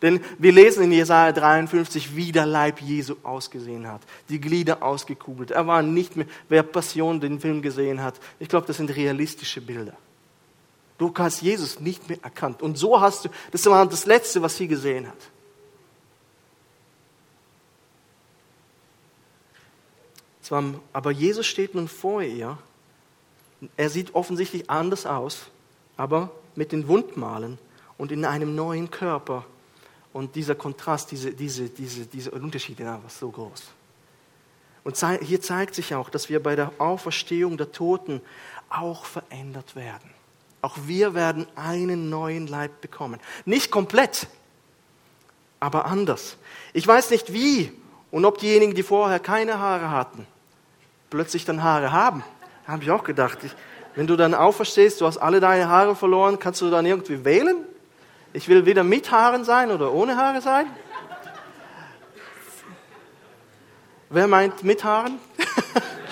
[0.00, 4.02] Denn wir lesen in Jesaja 53, wie der Leib Jesu ausgesehen hat.
[4.28, 5.52] Die Glieder ausgekugelt.
[5.52, 8.14] Er war nicht mehr, wer Passion den Film gesehen hat.
[8.40, 9.96] Ich glaube, das sind realistische Bilder.
[10.98, 12.62] Du hast Jesus nicht mehr erkannt.
[12.62, 15.31] Und so hast du, das war das Letzte, was sie gesehen hat.
[20.92, 22.58] Aber Jesus steht nun vor ihr.
[23.76, 25.46] Er sieht offensichtlich anders aus,
[25.96, 27.58] aber mit den Wundmalen
[27.96, 29.44] und in einem neuen Körper.
[30.12, 33.62] Und dieser Kontrast, diese, diese, diese, dieser Unterschied ja, war so groß.
[34.84, 38.20] Und hier zeigt sich auch, dass wir bei der Auferstehung der Toten
[38.68, 40.10] auch verändert werden.
[40.60, 43.20] Auch wir werden einen neuen Leib bekommen.
[43.44, 44.26] Nicht komplett,
[45.60, 46.36] aber anders.
[46.72, 47.72] Ich weiß nicht wie
[48.10, 50.26] und ob diejenigen, die vorher keine Haare hatten,
[51.12, 52.24] plötzlich dann Haare haben.
[52.66, 53.38] Da habe ich auch gedacht.
[53.44, 53.54] Ich,
[53.94, 57.66] wenn du dann auferstehst, du hast alle deine Haare verloren, kannst du dann irgendwie wählen?
[58.32, 60.64] Ich will weder mit Haaren sein oder ohne Haare sein.
[64.08, 65.18] Wer meint mit Haaren?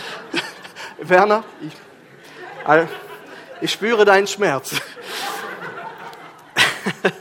[0.99, 1.45] Werner?
[1.63, 1.73] Ich,
[3.63, 4.75] ich spüre deinen Schmerz.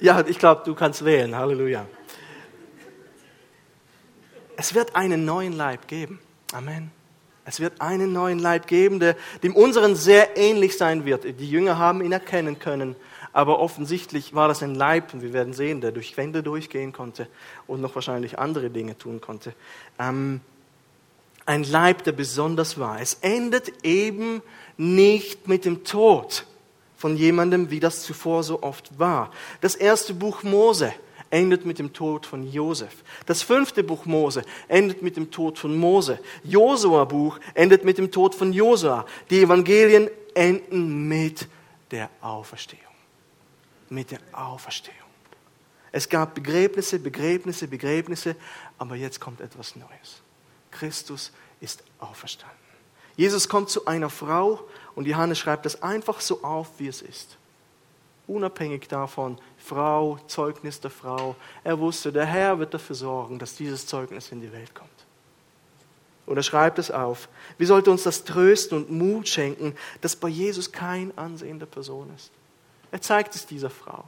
[0.00, 1.36] ja, ich glaube, du kannst wählen.
[1.36, 1.84] Halleluja.
[4.56, 6.18] Es wird einen neuen Leib geben.
[6.52, 6.90] Amen.
[7.44, 11.24] Es wird einen neuen Leib geben, der dem unseren sehr ähnlich sein wird.
[11.24, 12.96] Die Jünger haben ihn erkennen können,
[13.32, 17.28] aber offensichtlich war das ein Leib, und wir werden sehen, der durch Wände durchgehen konnte
[17.68, 19.52] und noch wahrscheinlich andere Dinge tun konnte.
[19.98, 20.40] Ähm,
[21.44, 23.00] ein Leib, der besonders war.
[23.00, 24.42] Es endet eben
[24.76, 26.46] nicht mit dem Tod
[26.96, 29.30] von jemandem, wie das zuvor so oft war.
[29.60, 30.92] Das erste Buch Mose
[31.36, 33.04] endet mit dem Tod von Josef.
[33.26, 36.18] Das fünfte Buch Mose endet mit dem Tod von Mose.
[36.42, 39.04] Josua Buch endet mit dem Tod von Josua.
[39.28, 41.46] Die Evangelien enden mit
[41.90, 42.82] der Auferstehung.
[43.90, 44.96] Mit der Auferstehung.
[45.92, 48.34] Es gab Begräbnisse, Begräbnisse, Begräbnisse,
[48.78, 50.22] aber jetzt kommt etwas Neues.
[50.70, 52.56] Christus ist auferstanden.
[53.14, 57.36] Jesus kommt zu einer Frau und Johannes schreibt das einfach so auf, wie es ist.
[58.26, 61.36] Unabhängig davon, Frau, Zeugnis der Frau.
[61.62, 64.90] Er wusste, der Herr wird dafür sorgen, dass dieses Zeugnis in die Welt kommt.
[66.26, 67.28] Und er schreibt es auf.
[67.56, 72.32] Wie sollte uns das trösten und Mut schenken, dass bei Jesus kein ansehender Person ist?
[72.90, 74.04] Er zeigt es dieser Frau.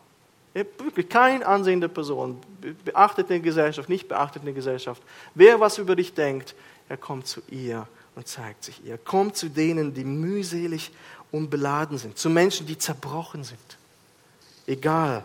[0.52, 2.40] Er wirklich kein ansehender Person,
[2.84, 5.00] beachtet in der Gesellschaft, nicht beachtet in der Gesellschaft.
[5.34, 6.56] Wer was über dich denkt,
[6.88, 8.92] er kommt zu ihr und zeigt sich ihr.
[8.92, 10.90] Er kommt zu denen, die mühselig
[11.30, 13.77] und beladen sind, zu Menschen, die zerbrochen sind.
[14.68, 15.24] Egal,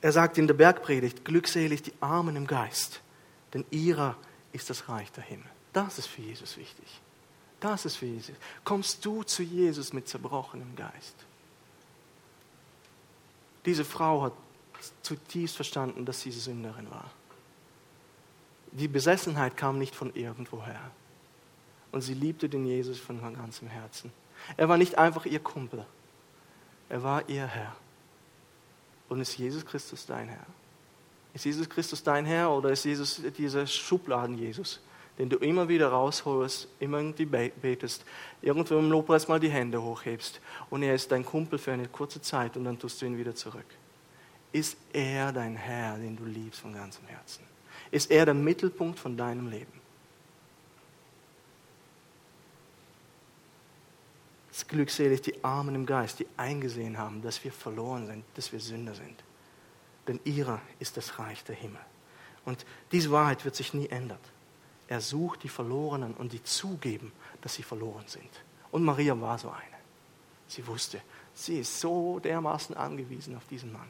[0.00, 3.00] Er sagt in der Bergpredigt, glückselig die Armen im Geist,
[3.52, 4.16] denn ihrer
[4.52, 5.48] ist das Reich der Himmel.
[5.72, 7.00] Das ist für Jesus wichtig.
[7.60, 8.36] Das ist für Jesus.
[8.64, 11.16] Kommst du zu Jesus mit zerbrochenem Geist?
[13.64, 14.32] Diese Frau hat
[15.02, 17.10] zutiefst verstanden, dass sie Sünderin war.
[18.70, 20.92] Die Besessenheit kam nicht von irgendwoher.
[21.90, 24.12] Und sie liebte den Jesus von ganzem Herzen.
[24.56, 25.84] Er war nicht einfach ihr Kumpel.
[26.88, 27.76] Er war ihr Herr.
[29.08, 30.46] Und ist Jesus Christus dein Herr?
[31.34, 34.80] Ist Jesus Christus dein Herr oder ist Jesus dieser Schubladen-Jesus,
[35.18, 38.04] den du immer wieder rausholst, immer irgendwie betest,
[38.42, 42.20] irgendwo im Lobpreis mal die Hände hochhebst und er ist dein Kumpel für eine kurze
[42.20, 43.66] Zeit und dann tust du ihn wieder zurück?
[44.52, 47.44] Ist er dein Herr, den du liebst von ganzem Herzen?
[47.90, 49.78] Ist er der Mittelpunkt von deinem Leben?
[54.47, 58.50] Es ist glückselig die Armen im Geist, die eingesehen haben, dass wir verloren sind, dass
[58.50, 59.22] wir Sünder sind.
[60.08, 61.80] Denn ihrer ist das Reich der Himmel.
[62.44, 64.18] Und diese Wahrheit wird sich nie ändern.
[64.88, 68.30] Er sucht die Verlorenen und die zugeben, dass sie verloren sind.
[68.72, 69.78] Und Maria war so eine.
[70.48, 71.02] Sie wusste,
[71.34, 73.88] sie ist so dermaßen angewiesen auf diesen Mann,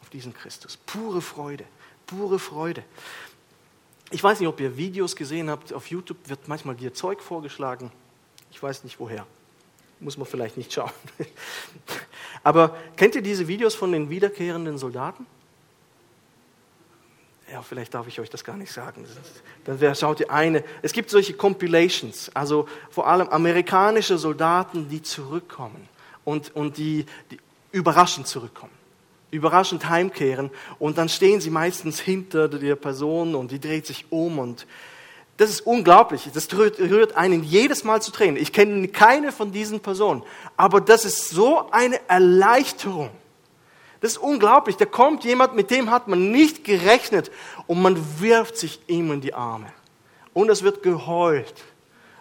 [0.00, 0.76] auf diesen Christus.
[0.76, 1.64] Pure Freude,
[2.06, 2.84] pure Freude.
[4.10, 5.72] Ich weiß nicht, ob ihr Videos gesehen habt.
[5.72, 7.90] Auf YouTube wird manchmal dir Zeug vorgeschlagen.
[8.52, 9.26] Ich weiß nicht woher
[10.02, 10.90] muss man vielleicht nicht schauen.
[12.42, 15.26] Aber kennt ihr diese Videos von den wiederkehrenden Soldaten?
[17.50, 19.06] Ja, vielleicht darf ich euch das gar nicht sagen.
[19.64, 20.64] Dann schaut ihr eine.
[20.80, 25.88] Es gibt solche Compilations, also vor allem amerikanische Soldaten, die zurückkommen
[26.24, 27.38] und, und die, die
[27.72, 28.72] überraschend zurückkommen
[29.32, 34.38] überraschend heimkehren und dann stehen sie meistens hinter der Person und die dreht sich um
[34.38, 34.66] und
[35.42, 36.30] das ist unglaublich.
[36.32, 38.36] Das rührt, einen jedes Mal zu Tränen.
[38.36, 40.22] Ich kenne keine von diesen Personen.
[40.56, 43.10] Aber das ist so eine Erleichterung.
[44.00, 44.76] Das ist unglaublich.
[44.76, 47.32] Da kommt jemand, mit dem hat man nicht gerechnet
[47.66, 49.66] und man wirft sich ihm in die Arme.
[50.32, 51.54] Und es wird geheult.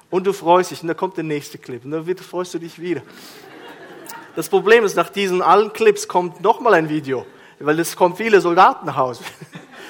[0.09, 0.81] Und du freust dich.
[0.81, 1.85] Und da kommt der nächste Clip.
[1.85, 3.03] Und dann freust du dich wieder.
[4.35, 7.27] Das Problem ist, nach diesen allen Clips kommt nochmal ein Video.
[7.59, 9.23] Weil es kommen viele Soldaten nach Hause.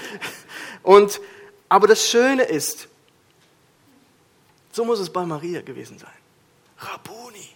[0.83, 1.21] Und,
[1.69, 2.89] aber das Schöne ist,
[4.71, 6.09] so muss es bei Maria gewesen sein.
[6.79, 7.47] Rabuni.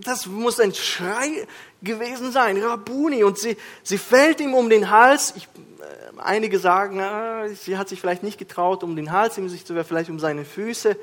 [0.00, 1.46] Das muss ein Schrei
[1.82, 2.62] gewesen sein.
[2.62, 3.24] Rabuni.
[3.24, 5.32] Und sie, sie fällt ihm um den Hals.
[5.36, 9.48] Ich, äh, einige sagen, ah, sie hat sich vielleicht nicht getraut, um den Hals ihm
[9.48, 10.96] sich zu werfen, vielleicht um seine Füße.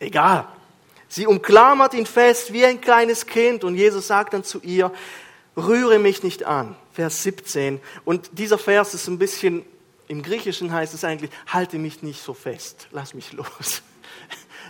[0.00, 0.46] Egal.
[1.08, 3.64] Sie umklammert ihn fest wie ein kleines Kind.
[3.64, 4.92] Und Jesus sagt dann zu ihr,
[5.56, 6.76] rühre mich nicht an.
[6.92, 7.80] Vers 17.
[8.04, 9.64] Und dieser Vers ist ein bisschen
[10.08, 13.82] im Griechischen heißt es eigentlich, halte mich nicht so fest, lass mich los.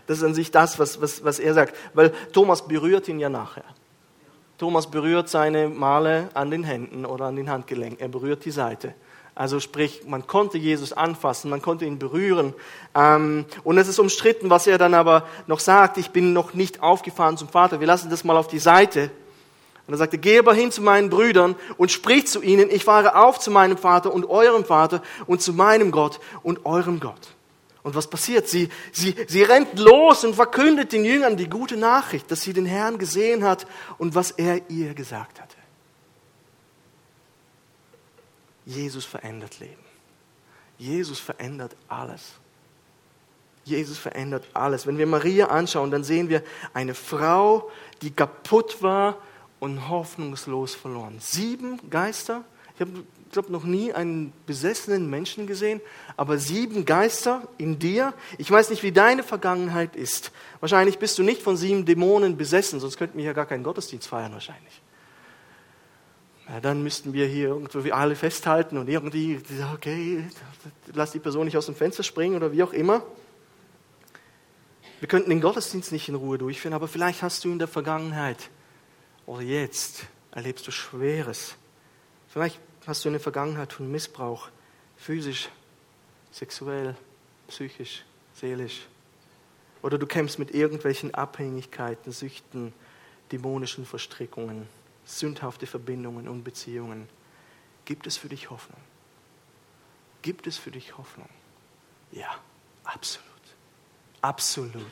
[0.07, 3.29] Das ist an sich das, was, was, was er sagt, weil Thomas berührt ihn ja
[3.29, 3.65] nachher.
[4.57, 8.95] Thomas berührt seine Male an den Händen oder an den Handgelenken, er berührt die Seite.
[9.35, 12.55] Also sprich, man konnte Jesus anfassen, man konnte ihn berühren.
[12.95, 16.83] Ähm, und es ist umstritten, was er dann aber noch sagt, ich bin noch nicht
[16.83, 17.79] aufgefahren zum Vater.
[17.79, 19.13] Wir lassen das mal auf die Seite.
[19.89, 23.17] Und er sagte, geh aber hin zu meinen Brüdern und sprich zu ihnen, ich fahre
[23.17, 27.35] auf zu meinem Vater und eurem Vater und zu meinem Gott und eurem Gott.
[27.83, 28.47] Und was passiert?
[28.49, 32.67] Sie, sie, sie rennt los und verkündet den Jüngern die gute Nachricht, dass sie den
[32.67, 35.57] Herrn gesehen hat und was er ihr gesagt hatte.
[38.67, 39.83] Jesus verändert Leben.
[40.77, 42.35] Jesus verändert alles.
[43.65, 44.87] Jesus verändert alles.
[44.87, 46.43] Wenn wir Maria anschauen, dann sehen wir
[46.75, 47.71] eine Frau,
[48.03, 49.17] die kaputt war,
[49.61, 51.17] und hoffnungslos verloren.
[51.21, 52.45] Sieben Geister.
[52.75, 55.81] Ich habe, glaube noch nie einen besessenen Menschen gesehen,
[56.17, 58.15] aber sieben Geister in dir.
[58.39, 60.31] Ich weiß nicht, wie deine Vergangenheit ist.
[60.61, 64.07] Wahrscheinlich bist du nicht von sieben Dämonen besessen, sonst könnten wir ja gar keinen Gottesdienst
[64.07, 64.81] feiern wahrscheinlich.
[66.49, 69.41] Ja, dann müssten wir hier irgendwie alle festhalten und irgendwie,
[69.75, 70.25] okay,
[70.95, 73.03] lass die Person nicht aus dem Fenster springen oder wie auch immer.
[75.01, 78.51] Wir könnten den Gottesdienst nicht in Ruhe durchführen, aber vielleicht hast du in der Vergangenheit
[79.29, 81.55] oder jetzt erlebst du Schweres.
[82.29, 84.49] Vielleicht hast du eine Vergangenheit von Missbrauch,
[84.97, 85.51] physisch,
[86.33, 86.97] sexuell,
[87.47, 88.87] psychisch, seelisch.
[89.83, 92.73] Oder du kämpfst mit irgendwelchen Abhängigkeiten, Süchten,
[93.31, 94.67] dämonischen Verstrickungen,
[95.05, 97.07] sündhafte Verbindungen und Beziehungen.
[97.85, 98.81] Gibt es für dich Hoffnung?
[100.23, 101.29] Gibt es für dich Hoffnung?
[102.13, 102.35] Ja,
[102.83, 103.27] absolut.
[104.23, 104.83] Absolut.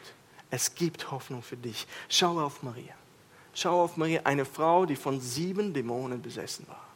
[0.50, 1.86] Es gibt Hoffnung für dich.
[2.10, 2.94] Schau auf Maria.
[3.56, 6.86] Schau auf Maria, eine Frau, die von sieben Dämonen besessen war.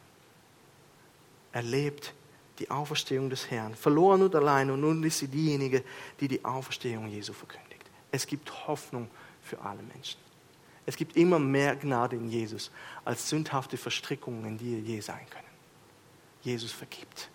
[1.51, 2.13] Erlebt
[2.59, 5.83] die Auferstehung des Herrn, verloren und allein, und nun ist sie diejenige,
[6.19, 7.81] die die Auferstehung Jesu verkündigt.
[8.11, 9.09] Es gibt Hoffnung
[9.41, 10.19] für alle Menschen.
[10.85, 12.69] Es gibt immer mehr Gnade in Jesus
[13.05, 15.47] als sündhafte Verstrickungen, die je sein können.
[16.43, 17.29] Jesus vergibt.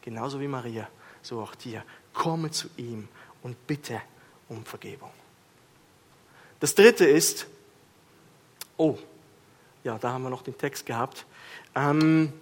[0.00, 0.88] Genauso wie Maria,
[1.22, 1.84] so auch dir.
[2.12, 3.06] Komme zu ihm
[3.44, 4.02] und bitte
[4.48, 5.12] um Vergebung.
[6.58, 7.46] Das dritte ist,
[8.82, 8.98] Oh,
[9.84, 11.24] ja, da haben wir noch den Text gehabt.
[11.76, 12.32] Ähm,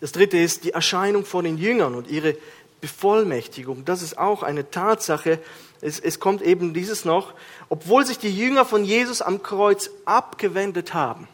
[0.00, 2.36] das dritte ist die Erscheinung von den Jüngern und ihre
[2.80, 3.84] Bevollmächtigung.
[3.84, 5.38] Das ist auch eine Tatsache.
[5.80, 7.34] Es, es kommt eben dieses noch.
[7.68, 11.28] Obwohl sich die Jünger von Jesus am Kreuz abgewendet haben,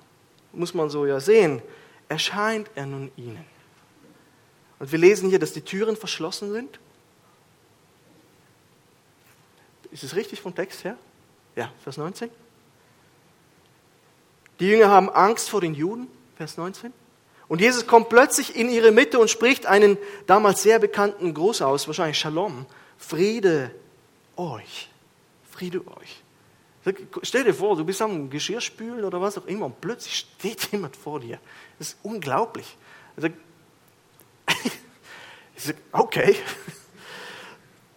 [0.52, 1.62] muss man so ja sehen,
[2.10, 3.46] erscheint er nun ihnen.
[4.80, 6.78] Und wir lesen hier, dass die Türen verschlossen sind.
[9.90, 10.98] Ist es richtig vom Text her?
[11.56, 12.28] Ja, Vers 19.
[14.60, 16.92] Die Jünger haben Angst vor den Juden, Vers 19.
[17.48, 19.96] Und Jesus kommt plötzlich in ihre Mitte und spricht einen
[20.26, 22.66] damals sehr bekannten Gruß aus, wahrscheinlich Shalom,
[22.98, 23.74] Friede
[24.36, 24.90] euch,
[25.50, 26.22] Friede euch.
[27.22, 30.94] Stell dir vor, du bist am Geschirrspülen oder was auch immer und plötzlich steht jemand
[30.94, 31.38] vor dir.
[31.78, 32.76] Das ist unglaublich.
[35.92, 36.36] okay.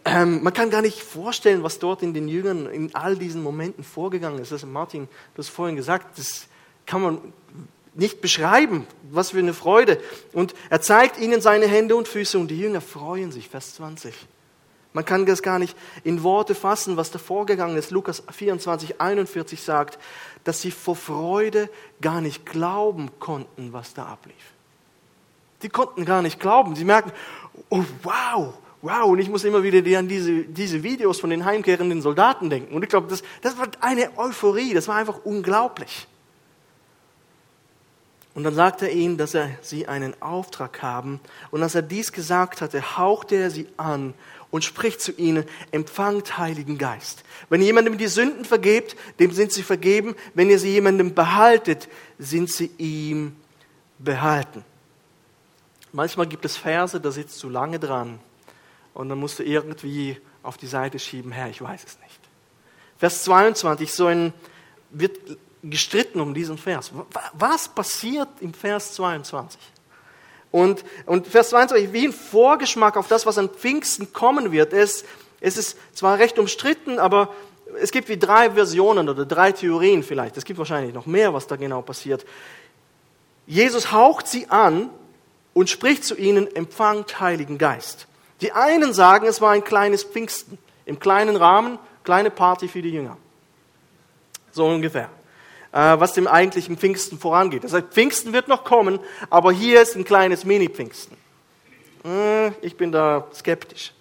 [0.06, 3.84] Ähm, man kann gar nicht vorstellen, was dort in den Jüngern in all diesen Momenten
[3.84, 4.52] vorgegangen ist.
[4.52, 6.47] Das Martin, du hast vorhin gesagt, das
[6.86, 7.34] kann man
[7.96, 8.88] nicht beschreiben.
[9.12, 10.00] Was für eine Freude.
[10.32, 13.50] Und er zeigt ihnen seine Hände und Füße und die Jünger freuen sich.
[13.50, 14.13] Vers 20.
[14.93, 17.91] Man kann das gar nicht in Worte fassen, was da vorgegangen ist.
[17.91, 19.97] Lukas 24, 41 sagt,
[20.43, 24.36] dass sie vor Freude gar nicht glauben konnten, was da ablief.
[25.64, 26.76] Die konnten gar nicht glauben.
[26.76, 27.12] Sie merken,
[27.70, 32.01] oh wow, wow, und ich muss immer wieder an diese, diese Videos von den heimkehrenden
[32.01, 32.76] Soldaten denken.
[32.76, 36.07] Und ich glaube, das, das war eine Euphorie, das war einfach unglaublich.
[38.36, 41.19] Und dann sagte er ihnen, dass er sie einen Auftrag haben.
[41.51, 44.15] Und als er dies gesagt hatte, hauchte er sie an
[44.49, 47.23] und spricht zu ihnen, empfangt Heiligen Geist.
[47.49, 50.15] Wenn ihr jemandem die Sünden vergebt, dem sind sie vergeben.
[50.34, 53.36] Wenn ihr sie jemandem behaltet, sind sie ihm
[53.99, 54.63] behalten.
[55.91, 58.19] Manchmal gibt es Verse, da sitzt du lange dran
[58.95, 62.19] und dann musst du irgendwie auf die Seite schieben, Herr, ich weiß es nicht.
[62.97, 64.34] Vers 22, so ein,
[64.89, 65.17] wird
[65.64, 66.91] gestritten um diesen Vers.
[67.34, 69.59] Was passiert im Vers 22?
[70.51, 74.72] Und, und Vers 22, wie ein Vorgeschmack auf das, was an Pfingsten kommen wird.
[74.74, 75.03] Es,
[75.41, 77.34] es ist zwar recht umstritten, aber
[77.82, 80.38] es gibt wie drei Versionen oder drei Theorien vielleicht.
[80.38, 82.26] Es gibt wahrscheinlich noch mehr, was da genau passiert.
[83.47, 84.89] Jesus haucht sie an
[85.53, 88.07] und spricht zu ihnen, empfangt Heiligen Geist.
[88.41, 92.91] Die einen sagen, es war ein kleines Pfingsten, im kleinen Rahmen, kleine Party für die
[92.91, 93.18] Jünger.
[94.51, 95.09] So ungefähr.
[95.74, 97.63] Äh, was dem eigentlichen Pfingsten vorangeht.
[97.63, 98.99] Das heißt, Pfingsten wird noch kommen,
[99.32, 101.17] aber hier ist ein kleines Mini-Pfingsten.
[102.03, 103.91] Hm, ich bin da skeptisch.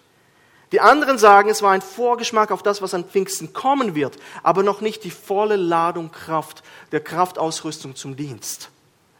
[0.71, 4.61] Die anderen sagen, es war ein Vorgeschmack auf das, was an Pfingsten kommen wird, aber
[4.61, 6.61] noch nicht die volle Ladung Kraft,
[6.91, 8.69] der Kraftausrüstung zum Dienst.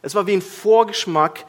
[0.02, 1.46] Es war wie ein Vorgeschmack,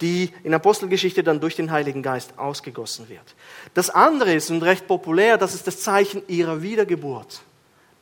[0.00, 3.34] die in Apostelgeschichte dann durch den Heiligen Geist ausgegossen wird.
[3.74, 7.42] Das andere ist, und recht populär, das ist das Zeichen ihrer Wiedergeburt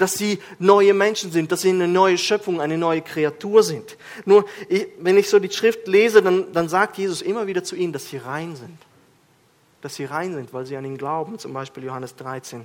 [0.00, 3.98] dass sie neue Menschen sind, dass sie eine neue Schöpfung, eine neue Kreatur sind.
[4.24, 4.46] Nur,
[4.98, 8.08] wenn ich so die Schrift lese, dann, dann sagt Jesus immer wieder zu ihnen, dass
[8.08, 8.78] sie rein sind.
[9.82, 12.64] Dass sie rein sind, weil sie an ihn glauben, zum Beispiel Johannes 13,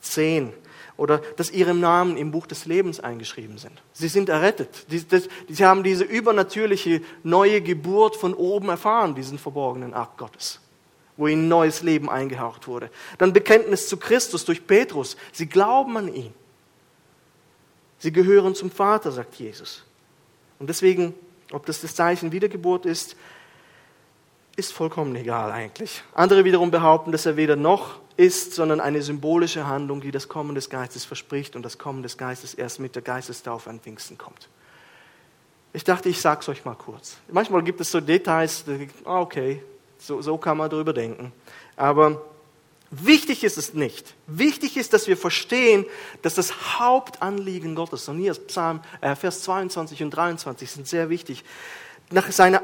[0.00, 0.44] 10.
[0.44, 0.48] Mm,
[0.98, 3.80] Oder dass ihre Namen im Buch des Lebens eingeschrieben sind.
[3.94, 4.86] Sie sind errettet.
[5.48, 10.60] Sie haben diese übernatürliche neue Geburt von oben erfahren, diesen verborgenen Akt Gottes
[11.18, 12.90] wo ihnen neues Leben eingehaucht wurde.
[13.18, 15.18] Dann Bekenntnis zu Christus durch Petrus.
[15.32, 16.32] Sie glauben an ihn.
[17.98, 19.84] Sie gehören zum Vater, sagt Jesus.
[20.60, 21.12] Und deswegen,
[21.50, 23.16] ob das das Zeichen Wiedergeburt ist,
[24.56, 26.02] ist vollkommen egal eigentlich.
[26.14, 30.54] Andere wiederum behaupten, dass er weder noch ist, sondern eine symbolische Handlung, die das Kommen
[30.54, 34.48] des Geistes verspricht und das Kommen des Geistes erst mit der Geistestaufe an Pfingsten kommt.
[35.72, 37.18] Ich dachte, ich sage es euch mal kurz.
[37.30, 38.64] Manchmal gibt es so Details,
[39.04, 39.62] ah, okay,
[39.98, 41.32] so, so kann man darüber denken.
[41.76, 42.22] Aber
[42.90, 44.14] wichtig ist es nicht.
[44.26, 45.84] Wichtig ist, dass wir verstehen,
[46.22, 51.10] dass das Hauptanliegen Gottes, und hier ist Psalm, äh, Vers 22 und 23 sind sehr
[51.10, 51.44] wichtig,
[52.10, 52.62] nach seiner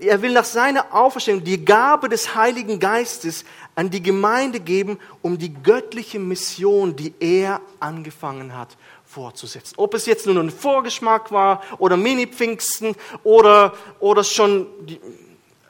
[0.00, 5.38] er will nach seiner Auferstehung die Gabe des Heiligen Geistes an die Gemeinde geben, um
[5.38, 8.76] die göttliche Mission, die er angefangen hat,
[9.06, 9.74] fortzusetzen.
[9.78, 12.94] Ob es jetzt nur ein Vorgeschmack war oder Mini-Pfingsten
[13.24, 15.00] oder, oder schon die,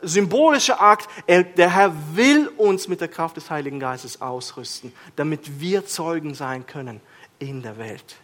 [0.02, 1.08] symbolischer Akt.
[1.26, 6.34] Er, der Herr will uns mit der Kraft des Heiligen Geistes ausrüsten, damit wir Zeugen
[6.34, 7.00] sein können
[7.38, 8.16] in der Welt.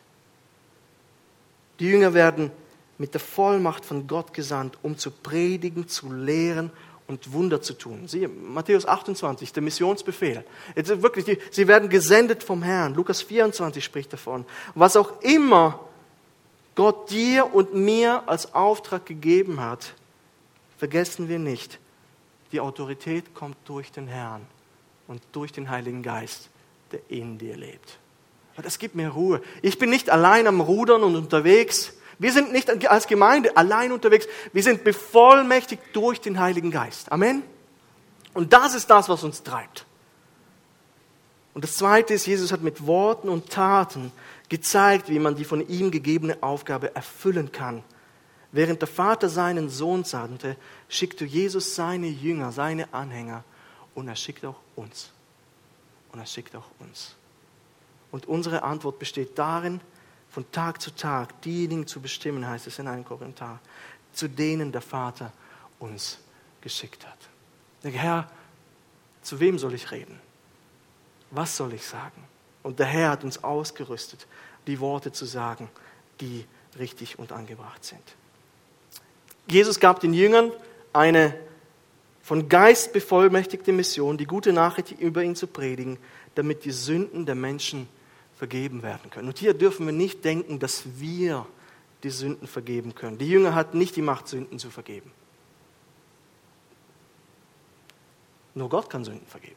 [1.81, 2.51] Die Jünger werden
[2.99, 6.71] mit der Vollmacht von Gott gesandt, um zu predigen, zu lehren
[7.07, 8.09] und Wunder zu tun.
[8.09, 10.45] Siehe, Matthäus 28, der Missionsbefehl.
[10.75, 12.95] Jetzt wirklich, sie werden gesendet vom Herrn.
[12.95, 14.45] Lukas 24 spricht davon.
[14.75, 15.81] Was auch immer
[16.75, 19.95] Gott dir und mir als Auftrag gegeben hat,
[20.79, 21.79] vergessen wir nicht,
[22.53, 24.47] die Autorität kommt durch den Herrn
[25.09, 26.49] und durch den Heiligen Geist,
[26.93, 27.99] der in dir lebt.
[28.63, 29.43] das gibt mir Ruhe.
[29.63, 31.95] Ich bin nicht allein am Rudern und unterwegs.
[32.19, 34.27] Wir sind nicht als Gemeinde allein unterwegs.
[34.53, 37.13] Wir sind bevollmächtigt durch den Heiligen Geist.
[37.13, 37.43] Amen.
[38.33, 39.85] Und das ist das, was uns treibt.
[41.53, 44.13] Und das Zweite ist, Jesus hat mit Worten und Taten
[44.49, 47.83] gezeigt, wie man die von ihm gegebene Aufgabe erfüllen kann
[48.57, 50.57] Während der Vater seinen Sohn sandte,
[50.89, 53.45] schickte Jesus seine Jünger, seine Anhänger
[53.95, 55.11] und er schickt auch uns.
[56.11, 57.17] Und er schickt auch uns.
[58.11, 59.83] Und unsere Antwort besteht darin,
[60.31, 63.61] von Tag zu Tag diejenigen zu bestimmen, heißt es in einem Kommentar,
[64.15, 65.35] zu denen der Vater
[65.79, 66.17] uns
[66.63, 67.19] geschickt hat.
[67.83, 68.31] Der Herr,
[69.21, 70.19] zu wem soll ich reden?
[71.31, 72.25] Was soll ich sagen?
[72.63, 74.27] Und der Herr hat uns ausgerüstet,
[74.67, 75.69] die Worte zu sagen,
[76.23, 76.47] die
[76.79, 78.17] richtig und angebracht sind.
[79.49, 80.53] Jesus gab den Jüngern
[80.93, 81.35] eine
[82.23, 85.99] von Geist bevollmächtigte Mission, die gute Nachricht über ihn zu predigen,
[86.35, 87.89] damit die Sünden der Menschen
[88.37, 89.29] vergeben werden können.
[89.29, 91.47] Und hier dürfen wir nicht denken, dass wir
[92.03, 93.19] die Sünden vergeben können.
[93.19, 95.13] Die Jünger hatten nicht die Macht, Sünden zu vergeben.
[98.55, 99.57] Nur Gott kann Sünden vergeben.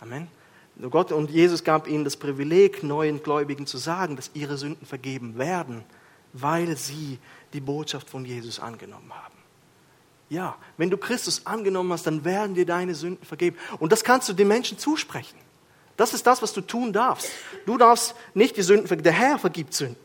[0.00, 0.28] Amen.
[0.76, 4.86] Nur Gott und Jesus gab ihnen das Privileg, neuen Gläubigen zu sagen, dass ihre Sünden
[4.86, 5.84] vergeben werden,
[6.40, 7.18] weil sie
[7.52, 9.34] die Botschaft von Jesus angenommen haben.
[10.28, 13.56] Ja, wenn du Christus angenommen hast, dann werden dir deine Sünden vergeben.
[13.78, 15.38] Und das kannst du den Menschen zusprechen.
[15.96, 17.30] Das ist das, was du tun darfst.
[17.64, 19.04] Du darfst nicht die Sünden vergeben.
[19.04, 20.04] Der Herr vergibt Sünden.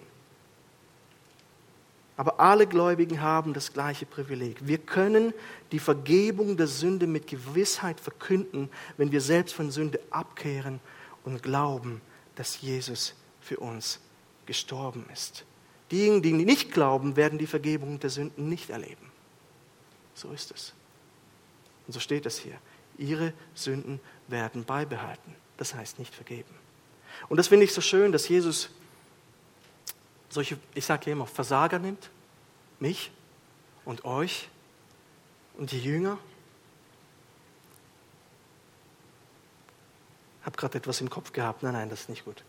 [2.17, 4.67] Aber alle Gläubigen haben das gleiche Privileg.
[4.67, 5.33] Wir können
[5.71, 10.79] die Vergebung der Sünde mit Gewissheit verkünden, wenn wir selbst von Sünde abkehren
[11.23, 11.99] und glauben,
[12.35, 13.99] dass Jesus für uns
[14.45, 15.45] gestorben ist.
[15.91, 19.11] Diejenigen, die nicht glauben, werden die Vergebung der Sünden nicht erleben.
[20.13, 20.73] So ist es.
[21.85, 22.57] Und so steht es hier.
[22.97, 25.35] Ihre Sünden werden beibehalten.
[25.57, 26.53] Das heißt nicht vergeben.
[27.27, 28.69] Und das finde ich so schön, dass Jesus
[30.29, 32.09] solche, ich sage ja immer, Versager nimmt,
[32.79, 33.11] mich
[33.83, 34.47] und euch
[35.57, 36.17] und die Jünger.
[40.39, 41.63] Ich habe gerade etwas im Kopf gehabt.
[41.63, 42.43] Nein, nein, das ist nicht gut.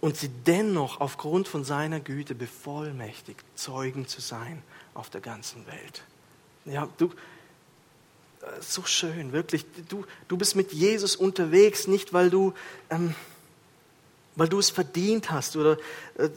[0.00, 4.62] Und sie dennoch aufgrund von seiner Güte bevollmächtigt, Zeugen zu sein
[4.94, 6.02] auf der ganzen Welt.
[6.64, 9.66] Ja, du, äh, so schön, wirklich.
[9.88, 12.54] Du, du bist mit Jesus unterwegs, nicht weil du,
[12.88, 13.14] ähm,
[14.36, 15.76] weil du es verdient hast, oder,
[16.16, 16.30] äh,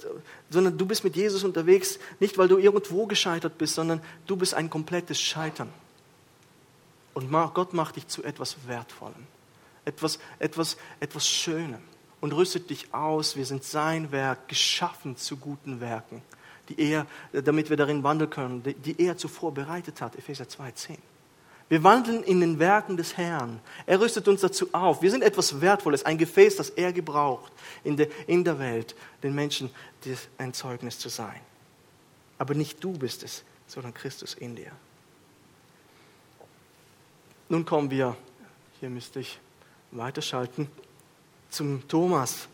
[0.50, 4.54] sondern du bist mit Jesus unterwegs, nicht weil du irgendwo gescheitert bist, sondern du bist
[4.54, 5.72] ein komplettes Scheitern.
[7.14, 9.28] Und Gott macht dich zu etwas Wertvollem,
[9.86, 11.93] etwas, etwas, etwas Schönem
[12.24, 13.36] und rüstet dich aus.
[13.36, 16.22] Wir sind sein Werk, geschaffen zu guten Werken,
[16.70, 20.16] die er, damit wir darin wandeln können, die er zuvor bereitet hat.
[20.16, 21.00] Epheser 2,10.
[21.68, 23.60] Wir wandeln in den Werken des Herrn.
[23.86, 25.02] Er rüstet uns dazu auf.
[25.02, 27.52] Wir sind etwas Wertvolles, ein Gefäß, das er gebraucht
[27.84, 29.70] in der, in der Welt, den Menschen
[30.38, 31.42] ein Zeugnis zu sein.
[32.38, 34.72] Aber nicht du bist es, sondern Christus in dir.
[37.50, 38.16] Nun kommen wir,
[38.80, 39.42] hier müsste ich
[39.92, 40.70] weiterschalten,
[41.54, 42.48] zum Thomas.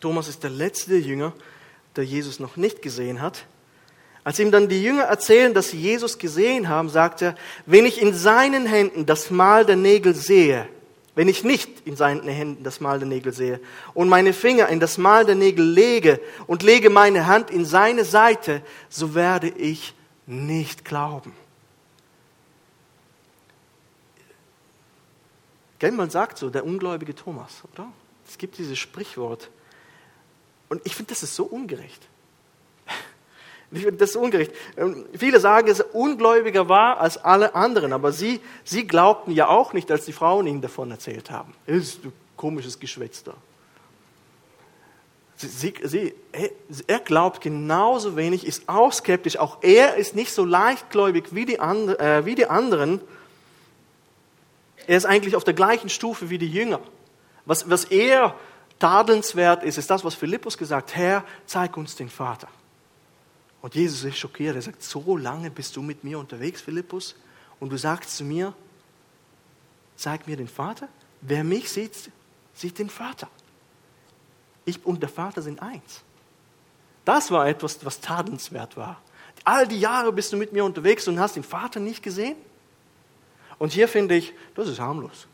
[0.00, 1.32] Thomas ist der letzte Jünger,
[1.96, 3.44] der Jesus noch nicht gesehen hat.
[4.24, 7.34] Als ihm dann die Jünger erzählen, dass sie Jesus gesehen haben, sagt er,
[7.66, 10.68] wenn ich in seinen Händen das Mal der Nägel sehe,
[11.14, 13.60] wenn ich nicht in seinen Händen das Mal der Nägel sehe
[13.94, 18.04] und meine Finger in das Mal der Nägel lege und lege meine Hand in seine
[18.04, 19.94] Seite, so werde ich
[20.26, 21.34] nicht glauben.
[25.80, 27.90] Gell, man sagt so, der ungläubige Thomas, oder?
[28.28, 29.50] Es gibt dieses Sprichwort.
[30.68, 32.06] Und ich finde, das ist so ungerecht.
[33.72, 34.50] Ich finde das ungerecht.
[34.76, 39.46] Ähm, viele sagen, dass er ungläubiger war als alle anderen, aber sie, sie glaubten ja
[39.46, 41.54] auch nicht, als die Frauen ihnen davon erzählt haben.
[41.66, 43.34] Ist ein komisches Geschwätz da.
[45.36, 46.14] Sie, sie,
[46.88, 49.38] er glaubt genauso wenig, ist auch skeptisch.
[49.38, 53.00] Auch er ist nicht so leichtgläubig wie die, and, äh, wie die anderen.
[54.90, 56.80] Er ist eigentlich auf der gleichen Stufe wie die Jünger.
[57.44, 58.34] Was, was eher
[58.80, 60.96] tadelnswert ist, ist das, was Philippus gesagt hat.
[60.96, 62.48] Herr, zeig uns den Vater.
[63.62, 64.56] Und Jesus ist schockiert.
[64.56, 67.14] Er sagt, so lange bist du mit mir unterwegs, Philippus,
[67.60, 68.52] und du sagst zu mir,
[69.94, 70.88] zeig mir den Vater.
[71.20, 72.10] Wer mich sieht,
[72.52, 73.28] sieht den Vater.
[74.64, 76.02] Ich und der Vater sind eins.
[77.04, 79.00] Das war etwas, was tadelnswert war.
[79.44, 82.34] All die Jahre bist du mit mir unterwegs und hast den Vater nicht gesehen.
[83.60, 85.28] Und hier finde ich, das ist harmlos.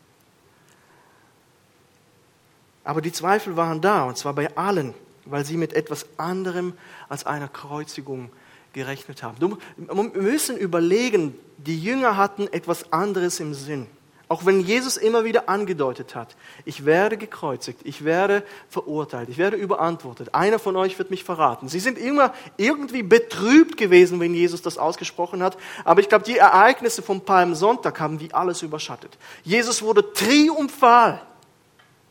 [2.83, 4.93] Aber die Zweifel waren da, und zwar bei allen
[5.29, 6.73] weil sie mit etwas anderem
[7.09, 8.29] als einer Kreuzigung
[8.73, 9.57] gerechnet haben.
[9.75, 13.87] Wir müssen überlegen, die Jünger hatten etwas anderes im Sinn.
[14.29, 19.55] Auch wenn Jesus immer wieder angedeutet hat, ich werde gekreuzigt, ich werde verurteilt, ich werde
[19.55, 21.69] überantwortet, einer von euch wird mich verraten.
[21.69, 26.37] Sie sind immer irgendwie betrübt gewesen, wenn Jesus das ausgesprochen hat, aber ich glaube, die
[26.37, 29.17] Ereignisse vom Palmsonntag haben die alles überschattet.
[29.43, 31.21] Jesus wurde triumphal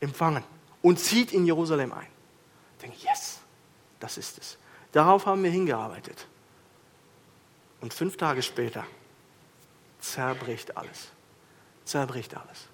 [0.01, 0.45] empfangen
[0.81, 2.07] und zieht in Jerusalem ein
[2.87, 3.39] denke, yes,
[4.01, 4.59] das ist es.
[4.93, 6.27] Darauf haben wir hingearbeitet.
[7.81, 8.85] Und fünf Tage später
[10.01, 11.09] zerbricht alles.
[11.87, 12.67] Zerbricht alles.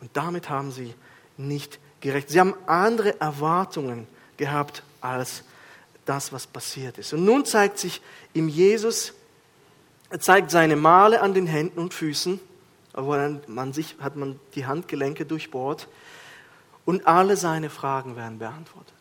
[0.00, 0.94] Und damit haben sie
[1.36, 2.30] nicht gerecht.
[2.30, 5.42] Sie haben andere Erwartungen gehabt als
[6.04, 7.12] das, was passiert ist.
[7.12, 8.00] Und nun zeigt sich
[8.32, 9.12] ihm Jesus,
[10.08, 12.38] er zeigt seine Male an den Händen und Füßen,
[12.94, 13.16] wo
[13.48, 15.88] man sich, hat man die Handgelenke durchbohrt
[16.84, 18.94] und alle seine Fragen werden beantwortet.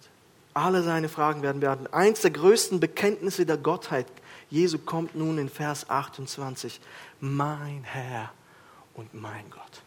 [0.53, 1.93] Alle seine Fragen werden beantwortet.
[1.93, 4.07] Eins der größten Bekenntnisse der Gottheit
[4.49, 6.79] Jesu kommt nun in Vers 28.
[7.19, 8.31] Mein Herr
[8.95, 9.81] und mein Gott.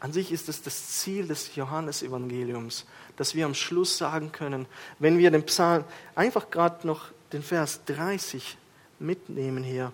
[0.00, 4.66] An sich ist es das Ziel des Johannesevangeliums, dass wir am Schluss sagen können,
[4.98, 5.84] wenn wir den Psalm,
[6.16, 8.56] einfach gerade noch den Vers 30
[8.98, 9.92] mitnehmen hier,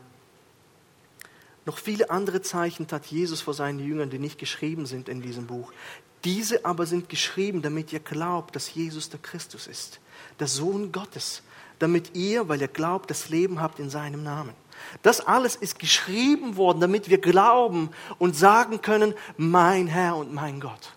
[1.66, 5.47] noch viele andere Zeichen tat Jesus vor seinen Jüngern, die nicht geschrieben sind in diesem
[5.47, 5.70] Buch.
[6.24, 10.01] Diese aber sind geschrieben, damit ihr glaubt, dass Jesus der Christus ist,
[10.41, 11.43] der Sohn Gottes,
[11.78, 14.55] damit ihr, weil ihr glaubt, das Leben habt in seinem Namen.
[15.03, 20.61] Das alles ist geschrieben worden, damit wir glauben und sagen können, mein Herr und mein
[20.61, 20.93] Gott.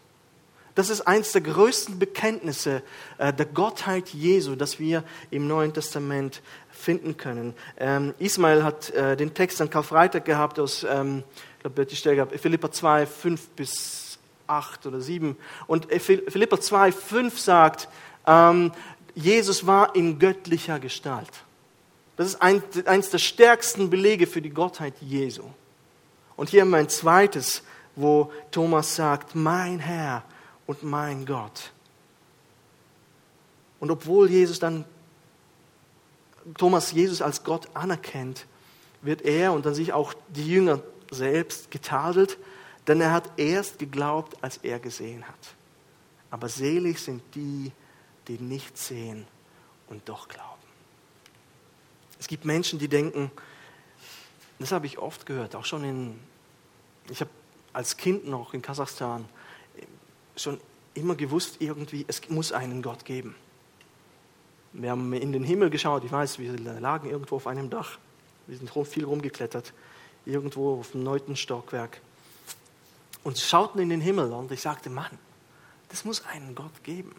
[0.75, 2.81] Das ist eines der größten Bekenntnisse
[3.17, 7.53] äh, der Gottheit Jesu, das wir im Neuen Testament finden können.
[7.77, 11.23] Ähm, Ismail hat äh, den Text an Karfreitag gehabt aus, ähm,
[11.57, 14.17] ich glaube, die Stelle gehabt, Philippa 2, 5 bis
[14.47, 15.37] 8 oder 7.
[15.67, 17.89] Und Philippa 2, 5 sagt,
[18.25, 18.71] ähm,
[19.13, 21.31] Jesus war in göttlicher Gestalt.
[22.17, 25.43] Das ist ein, eines der stärksten Belege für die Gottheit Jesu.
[26.35, 27.63] Und hier haben wir ein zweites,
[27.95, 30.23] wo Thomas sagt, mein Herr
[30.65, 31.71] und mein Gott.
[33.79, 34.85] Und obwohl Jesus dann,
[36.57, 38.45] Thomas Jesus als Gott anerkennt,
[39.01, 42.37] wird er und dann sich auch die Jünger selbst getadelt,
[42.87, 45.55] denn er hat erst geglaubt, als er gesehen hat.
[46.29, 47.71] Aber selig sind die,
[48.27, 49.27] die nicht sehen
[49.87, 50.50] und doch glauben.
[52.21, 53.31] Es gibt Menschen, die denken,
[54.59, 56.19] das habe ich oft gehört, auch schon in,
[57.09, 57.31] ich habe
[57.73, 59.25] als Kind noch in Kasachstan
[60.35, 60.61] schon
[60.93, 63.33] immer gewusst, irgendwie, es muss einen Gott geben.
[64.71, 67.97] Wir haben in den Himmel geschaut, ich weiß, wir lagen irgendwo auf einem Dach,
[68.45, 69.73] wir sind viel rumgeklettert,
[70.23, 72.01] irgendwo auf dem neunten Stockwerk
[73.23, 75.17] und schauten in den Himmel und ich sagte, Mann,
[75.89, 77.15] das muss einen Gott geben.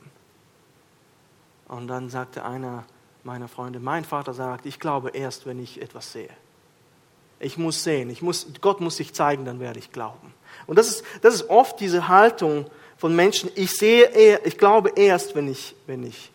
[1.67, 2.85] Und dann sagte einer
[3.25, 6.31] meiner Freunde, mein Vater sagt, ich glaube erst, wenn ich etwas sehe.
[7.41, 10.33] Ich muss sehen, ich muss, Gott muss sich zeigen, dann werde ich glauben.
[10.67, 12.67] Und das ist, das ist oft diese Haltung
[12.97, 16.31] von Menschen, ich sehe, eher, ich glaube erst, wenn ich, wenn ich,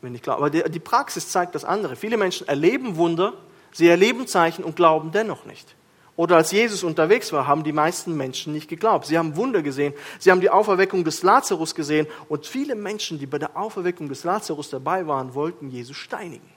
[0.00, 0.38] wenn ich glaube.
[0.38, 1.94] Aber die Praxis zeigt das andere.
[1.94, 3.34] Viele Menschen erleben Wunder,
[3.70, 5.76] sie erleben Zeichen und glauben dennoch nicht.
[6.14, 9.06] Oder als Jesus unterwegs war, haben die meisten Menschen nicht geglaubt.
[9.06, 9.94] Sie haben Wunder gesehen.
[10.18, 12.06] Sie haben die Auferweckung des Lazarus gesehen.
[12.28, 16.48] Und viele Menschen, die bei der Auferweckung des Lazarus dabei waren, wollten Jesus steinigen.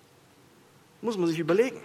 [1.02, 1.82] Muss man sich überlegen.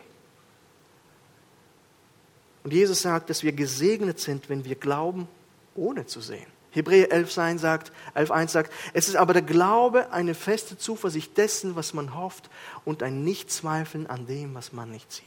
[2.64, 5.28] Und Jesus sagt, dass wir gesegnet sind, wenn wir glauben,
[5.74, 6.46] ohne zu sehen.
[6.72, 11.94] Hebräer 11, sagt, 11.1 sagt, es ist aber der Glaube eine feste Zuversicht dessen, was
[11.94, 12.48] man hofft
[12.84, 15.24] und ein Nichtzweifeln an dem, was man nicht sieht.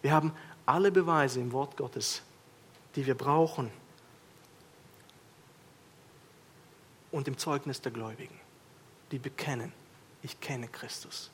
[0.00, 0.32] Wir haben
[0.68, 2.22] alle Beweise im Wort Gottes,
[2.94, 3.70] die wir brauchen
[7.10, 8.38] und im Zeugnis der Gläubigen,
[9.10, 9.72] die bekennen,
[10.22, 11.30] ich kenne Christus.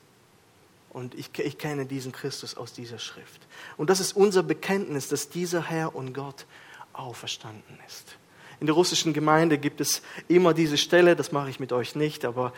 [0.91, 3.45] Und ich, ich kenne diesen Christus aus dieser Schrift.
[3.75, 6.45] Und das ist unser Bekenntnis, dass dieser Herr und Gott
[6.93, 8.15] auferstanden ist.
[8.59, 12.25] In der russischen Gemeinde gibt es immer diese Stelle, das mache ich mit euch nicht,
[12.25, 12.53] aber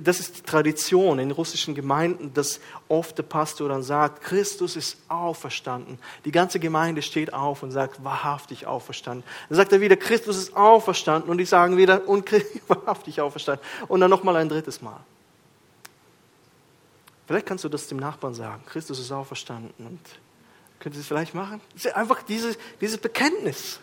[0.00, 4.96] das ist die Tradition in russischen Gemeinden, dass oft der Pastor dann sagt, Christus ist
[5.08, 5.98] auferstanden.
[6.24, 9.24] Die ganze Gemeinde steht auf und sagt, wahrhaftig auferstanden.
[9.48, 12.02] Dann sagt er wieder, Christus ist auferstanden und die sagen wieder,
[12.68, 13.64] wahrhaftig auferstanden.
[13.88, 15.00] Und dann nochmal ein drittes Mal.
[17.26, 20.00] Vielleicht kannst du das dem Nachbarn sagen, Christus ist auferstanden und
[20.78, 21.60] könnt ihr es vielleicht machen?
[21.94, 23.80] Einfach dieses, dieses Bekenntnis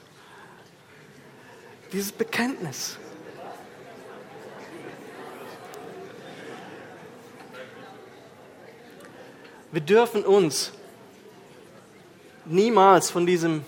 [1.92, 2.98] dieses Bekenntnis.
[9.72, 10.72] Wir dürfen uns
[12.46, 13.64] niemals von diesem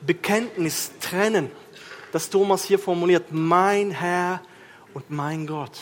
[0.00, 1.50] Bekenntnis trennen,
[2.12, 4.40] das Thomas hier formuliert, mein Herr
[4.94, 5.78] und mein Gott.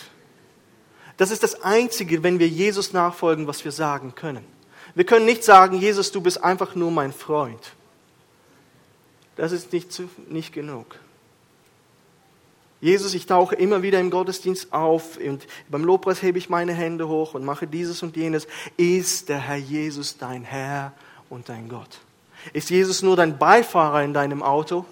[1.17, 4.45] Das ist das Einzige, wenn wir Jesus nachfolgen, was wir sagen können.
[4.93, 7.73] Wir können nicht sagen, Jesus, du bist einfach nur mein Freund.
[9.35, 10.99] Das ist nicht, zu, nicht genug.
[12.85, 17.07] Jesus, ich tauche immer wieder im Gottesdienst auf und beim Lobpreis hebe ich meine Hände
[17.07, 18.45] hoch und mache dieses und jenes.
[18.77, 20.93] Ist der Herr Jesus dein Herr
[21.27, 21.97] und dein Gott?
[22.53, 24.85] Ist Jesus nur dein Beifahrer in deinem Auto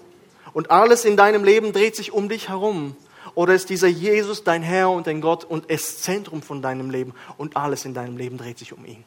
[0.54, 2.96] und alles in deinem Leben dreht sich um dich herum?
[3.36, 7.14] Oder ist dieser Jesus dein Herr und dein Gott und es Zentrum von deinem Leben
[7.36, 9.04] und alles in deinem Leben dreht sich um ihn?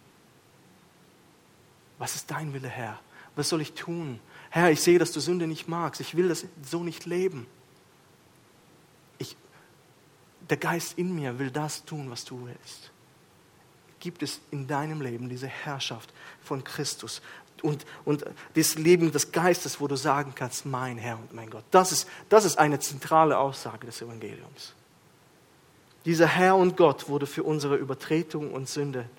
[1.98, 2.98] Was ist dein Wille, Herr?
[3.36, 4.22] Was soll ich tun?
[4.50, 6.00] Herr, ich sehe, dass du Sünde nicht magst.
[6.00, 7.48] Ich will das so nicht leben
[10.50, 12.92] der Geist in mir will das tun, was du willst.
[14.00, 17.22] Gibt es in deinem Leben diese Herrschaft von Christus
[17.64, 21.64] und, und das Leben des Geistes, wo du sagen kannst, mein Herr und mein Gott.
[21.72, 24.74] Das ist, das ist eine zentrale Aussage des Evangeliums.
[26.06, 29.10] Dieser Herr und Gott wurde für unsere Übertretung und Sünde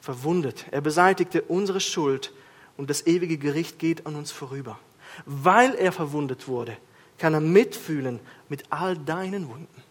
[0.00, 0.66] verwundet.
[0.70, 2.32] Er beseitigte unsere Schuld
[2.76, 4.78] und das ewige Gericht geht an uns vorüber.
[5.26, 6.76] Weil er verwundet wurde,
[7.18, 9.82] kann er mitfühlen mit all deinen Wunden.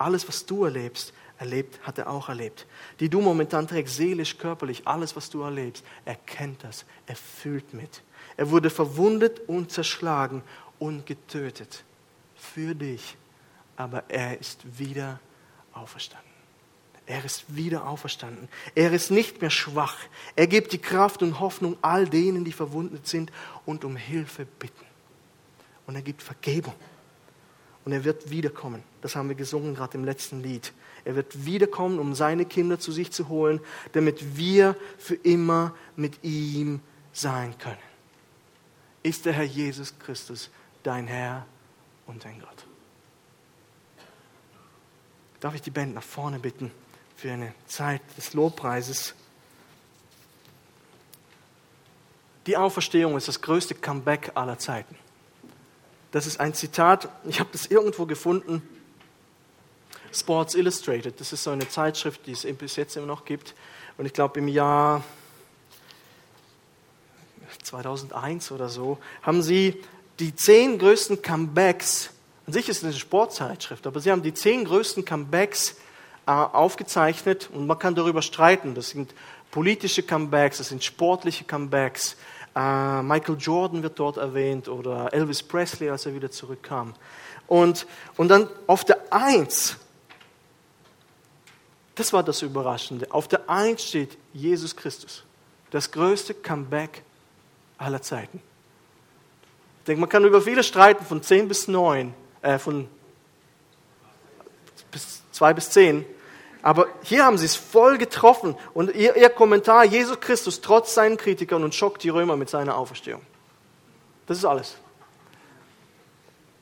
[0.00, 2.66] Alles, was du erlebst, erlebt, hat er auch erlebt.
[3.00, 7.74] Die du momentan trägst, seelisch, körperlich, alles, was du erlebst, er kennt das, er fühlt
[7.74, 8.02] mit.
[8.38, 10.42] Er wurde verwundet und zerschlagen
[10.78, 11.84] und getötet
[12.34, 13.14] für dich,
[13.76, 15.20] aber er ist wieder
[15.74, 16.30] auferstanden.
[17.04, 18.48] Er ist wieder auferstanden.
[18.74, 19.98] Er ist nicht mehr schwach.
[20.34, 23.30] Er gibt die Kraft und Hoffnung all denen, die verwundet sind
[23.66, 24.86] und um Hilfe bitten.
[25.86, 26.74] Und er gibt Vergebung.
[27.84, 28.82] Und er wird wiederkommen.
[29.00, 30.72] Das haben wir gesungen gerade im letzten Lied.
[31.04, 33.60] Er wird wiederkommen, um seine Kinder zu sich zu holen,
[33.92, 36.80] damit wir für immer mit ihm
[37.12, 37.78] sein können.
[39.02, 40.50] Ist der Herr Jesus Christus
[40.82, 41.46] dein Herr
[42.06, 42.66] und dein Gott?
[45.40, 46.70] Darf ich die Band nach vorne bitten
[47.16, 49.14] für eine Zeit des Lobpreises?
[52.46, 54.96] Die Auferstehung ist das größte Comeback aller Zeiten.
[56.12, 58.62] Das ist ein Zitat, ich habe das irgendwo gefunden.
[60.12, 63.54] Sports Illustrated, das ist so eine Zeitschrift, die es bis jetzt immer noch gibt.
[63.96, 65.04] Und ich glaube, im Jahr
[67.62, 69.80] 2001 oder so haben sie
[70.18, 72.10] die zehn größten Comebacks,
[72.46, 75.76] an sich ist es eine Sportzeitschrift, aber sie haben die zehn größten Comebacks
[76.26, 78.74] äh, aufgezeichnet und man kann darüber streiten.
[78.74, 79.14] Das sind
[79.50, 82.16] politische Comebacks, das sind sportliche Comebacks.
[82.54, 86.94] Äh, Michael Jordan wird dort erwähnt oder Elvis Presley, als er wieder zurückkam.
[87.46, 87.86] Und,
[88.16, 89.76] und dann auf der Eins,
[91.94, 95.24] das war das Überraschende, auf der Eins steht Jesus Christus.
[95.70, 97.02] Das größte Comeback
[97.78, 98.42] aller Zeiten.
[99.80, 102.88] Ich denke, man kann über viele streiten, von 10 bis 9, äh, von
[104.90, 106.04] bis 2 bis 10.
[106.62, 108.54] Aber hier haben sie es voll getroffen.
[108.74, 112.76] Und ihr, ihr Kommentar, Jesus Christus trotz seinen Kritikern und schockt die Römer mit seiner
[112.76, 113.22] Auferstehung.
[114.26, 114.76] Das ist alles.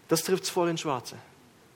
[0.09, 1.17] Das trifft es voll ins Schwarze.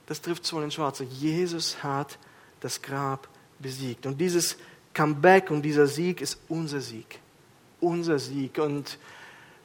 [0.07, 1.03] Das trifft es voll ins Schwarze.
[1.03, 2.17] Jesus hat
[2.59, 3.27] das Grab
[3.59, 4.05] besiegt.
[4.05, 4.57] Und dieses
[4.93, 7.19] Comeback und dieser Sieg ist unser Sieg.
[7.79, 8.57] Unser Sieg.
[8.57, 8.97] Und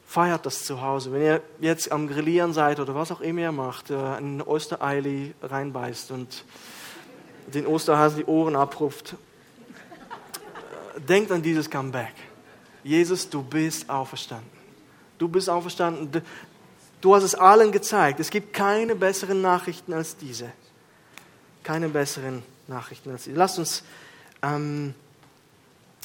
[0.09, 1.13] feiert das zu Hause.
[1.13, 5.35] Wenn ihr jetzt am Grillieren seid oder was auch immer ihr macht, äh, ein Ostereili
[5.43, 6.45] reinbeißt und
[7.55, 9.16] den Osterhasen die Ohren abruft,
[11.09, 12.14] denkt an dieses Comeback.
[12.82, 14.49] Jesus, du bist auferstanden.
[15.18, 16.22] Du bist auferstanden.
[17.01, 18.20] Du hast es allen gezeigt.
[18.20, 20.51] Es gibt keine besseren Nachrichten als diese.
[21.62, 23.36] Keine besseren Nachrichten als diese.
[23.36, 23.82] Lasst uns
[24.42, 24.94] ähm,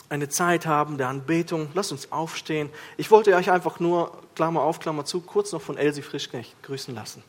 [0.09, 1.69] eine Zeit haben der Anbetung.
[1.73, 2.69] Lasst uns aufstehen.
[2.97, 6.93] Ich wollte euch einfach nur, Klammer auf, Klammer zu, kurz noch von Elsie Frischknecht grüßen
[6.93, 7.23] lassen.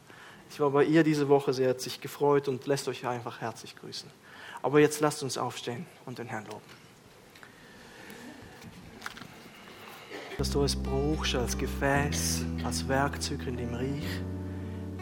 [0.55, 3.74] Ich war bei ihr diese Woche, sie hat sich gefreut und lässt euch einfach herzlich
[3.74, 4.09] grüßen.
[4.62, 6.62] Aber jetzt lasst uns aufstehen und den Herrn loben.
[10.38, 14.22] Dass du es brauchst als Gefäß, als Werkzeug in dem Reich.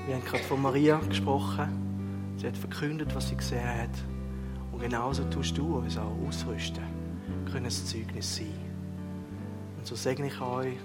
[0.07, 2.35] Wir haben gerade von Maria gesprochen.
[2.39, 3.91] Sie hat verkündet, was sie gesehen hat.
[4.73, 6.83] Und genauso tust du uns auch ausrüsten
[7.53, 8.55] können ein Zeugnis sein.
[9.77, 10.79] Und so segne ich euch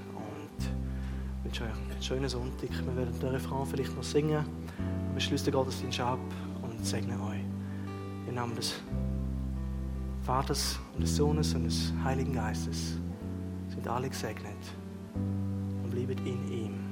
[1.44, 2.70] wünsche euch einen schönen Sonntag.
[2.86, 4.46] Wir werden den Refrain vielleicht noch singen.
[5.14, 6.20] Wir schließen den Gottesdienst ab
[6.62, 7.42] und segnen euch.
[8.28, 8.76] Im Namen des
[10.24, 12.98] Vaters und des Sohnes und des Heiligen Geistes
[13.70, 14.58] sind alle gesegnet
[15.16, 16.87] und bleibt in ihm.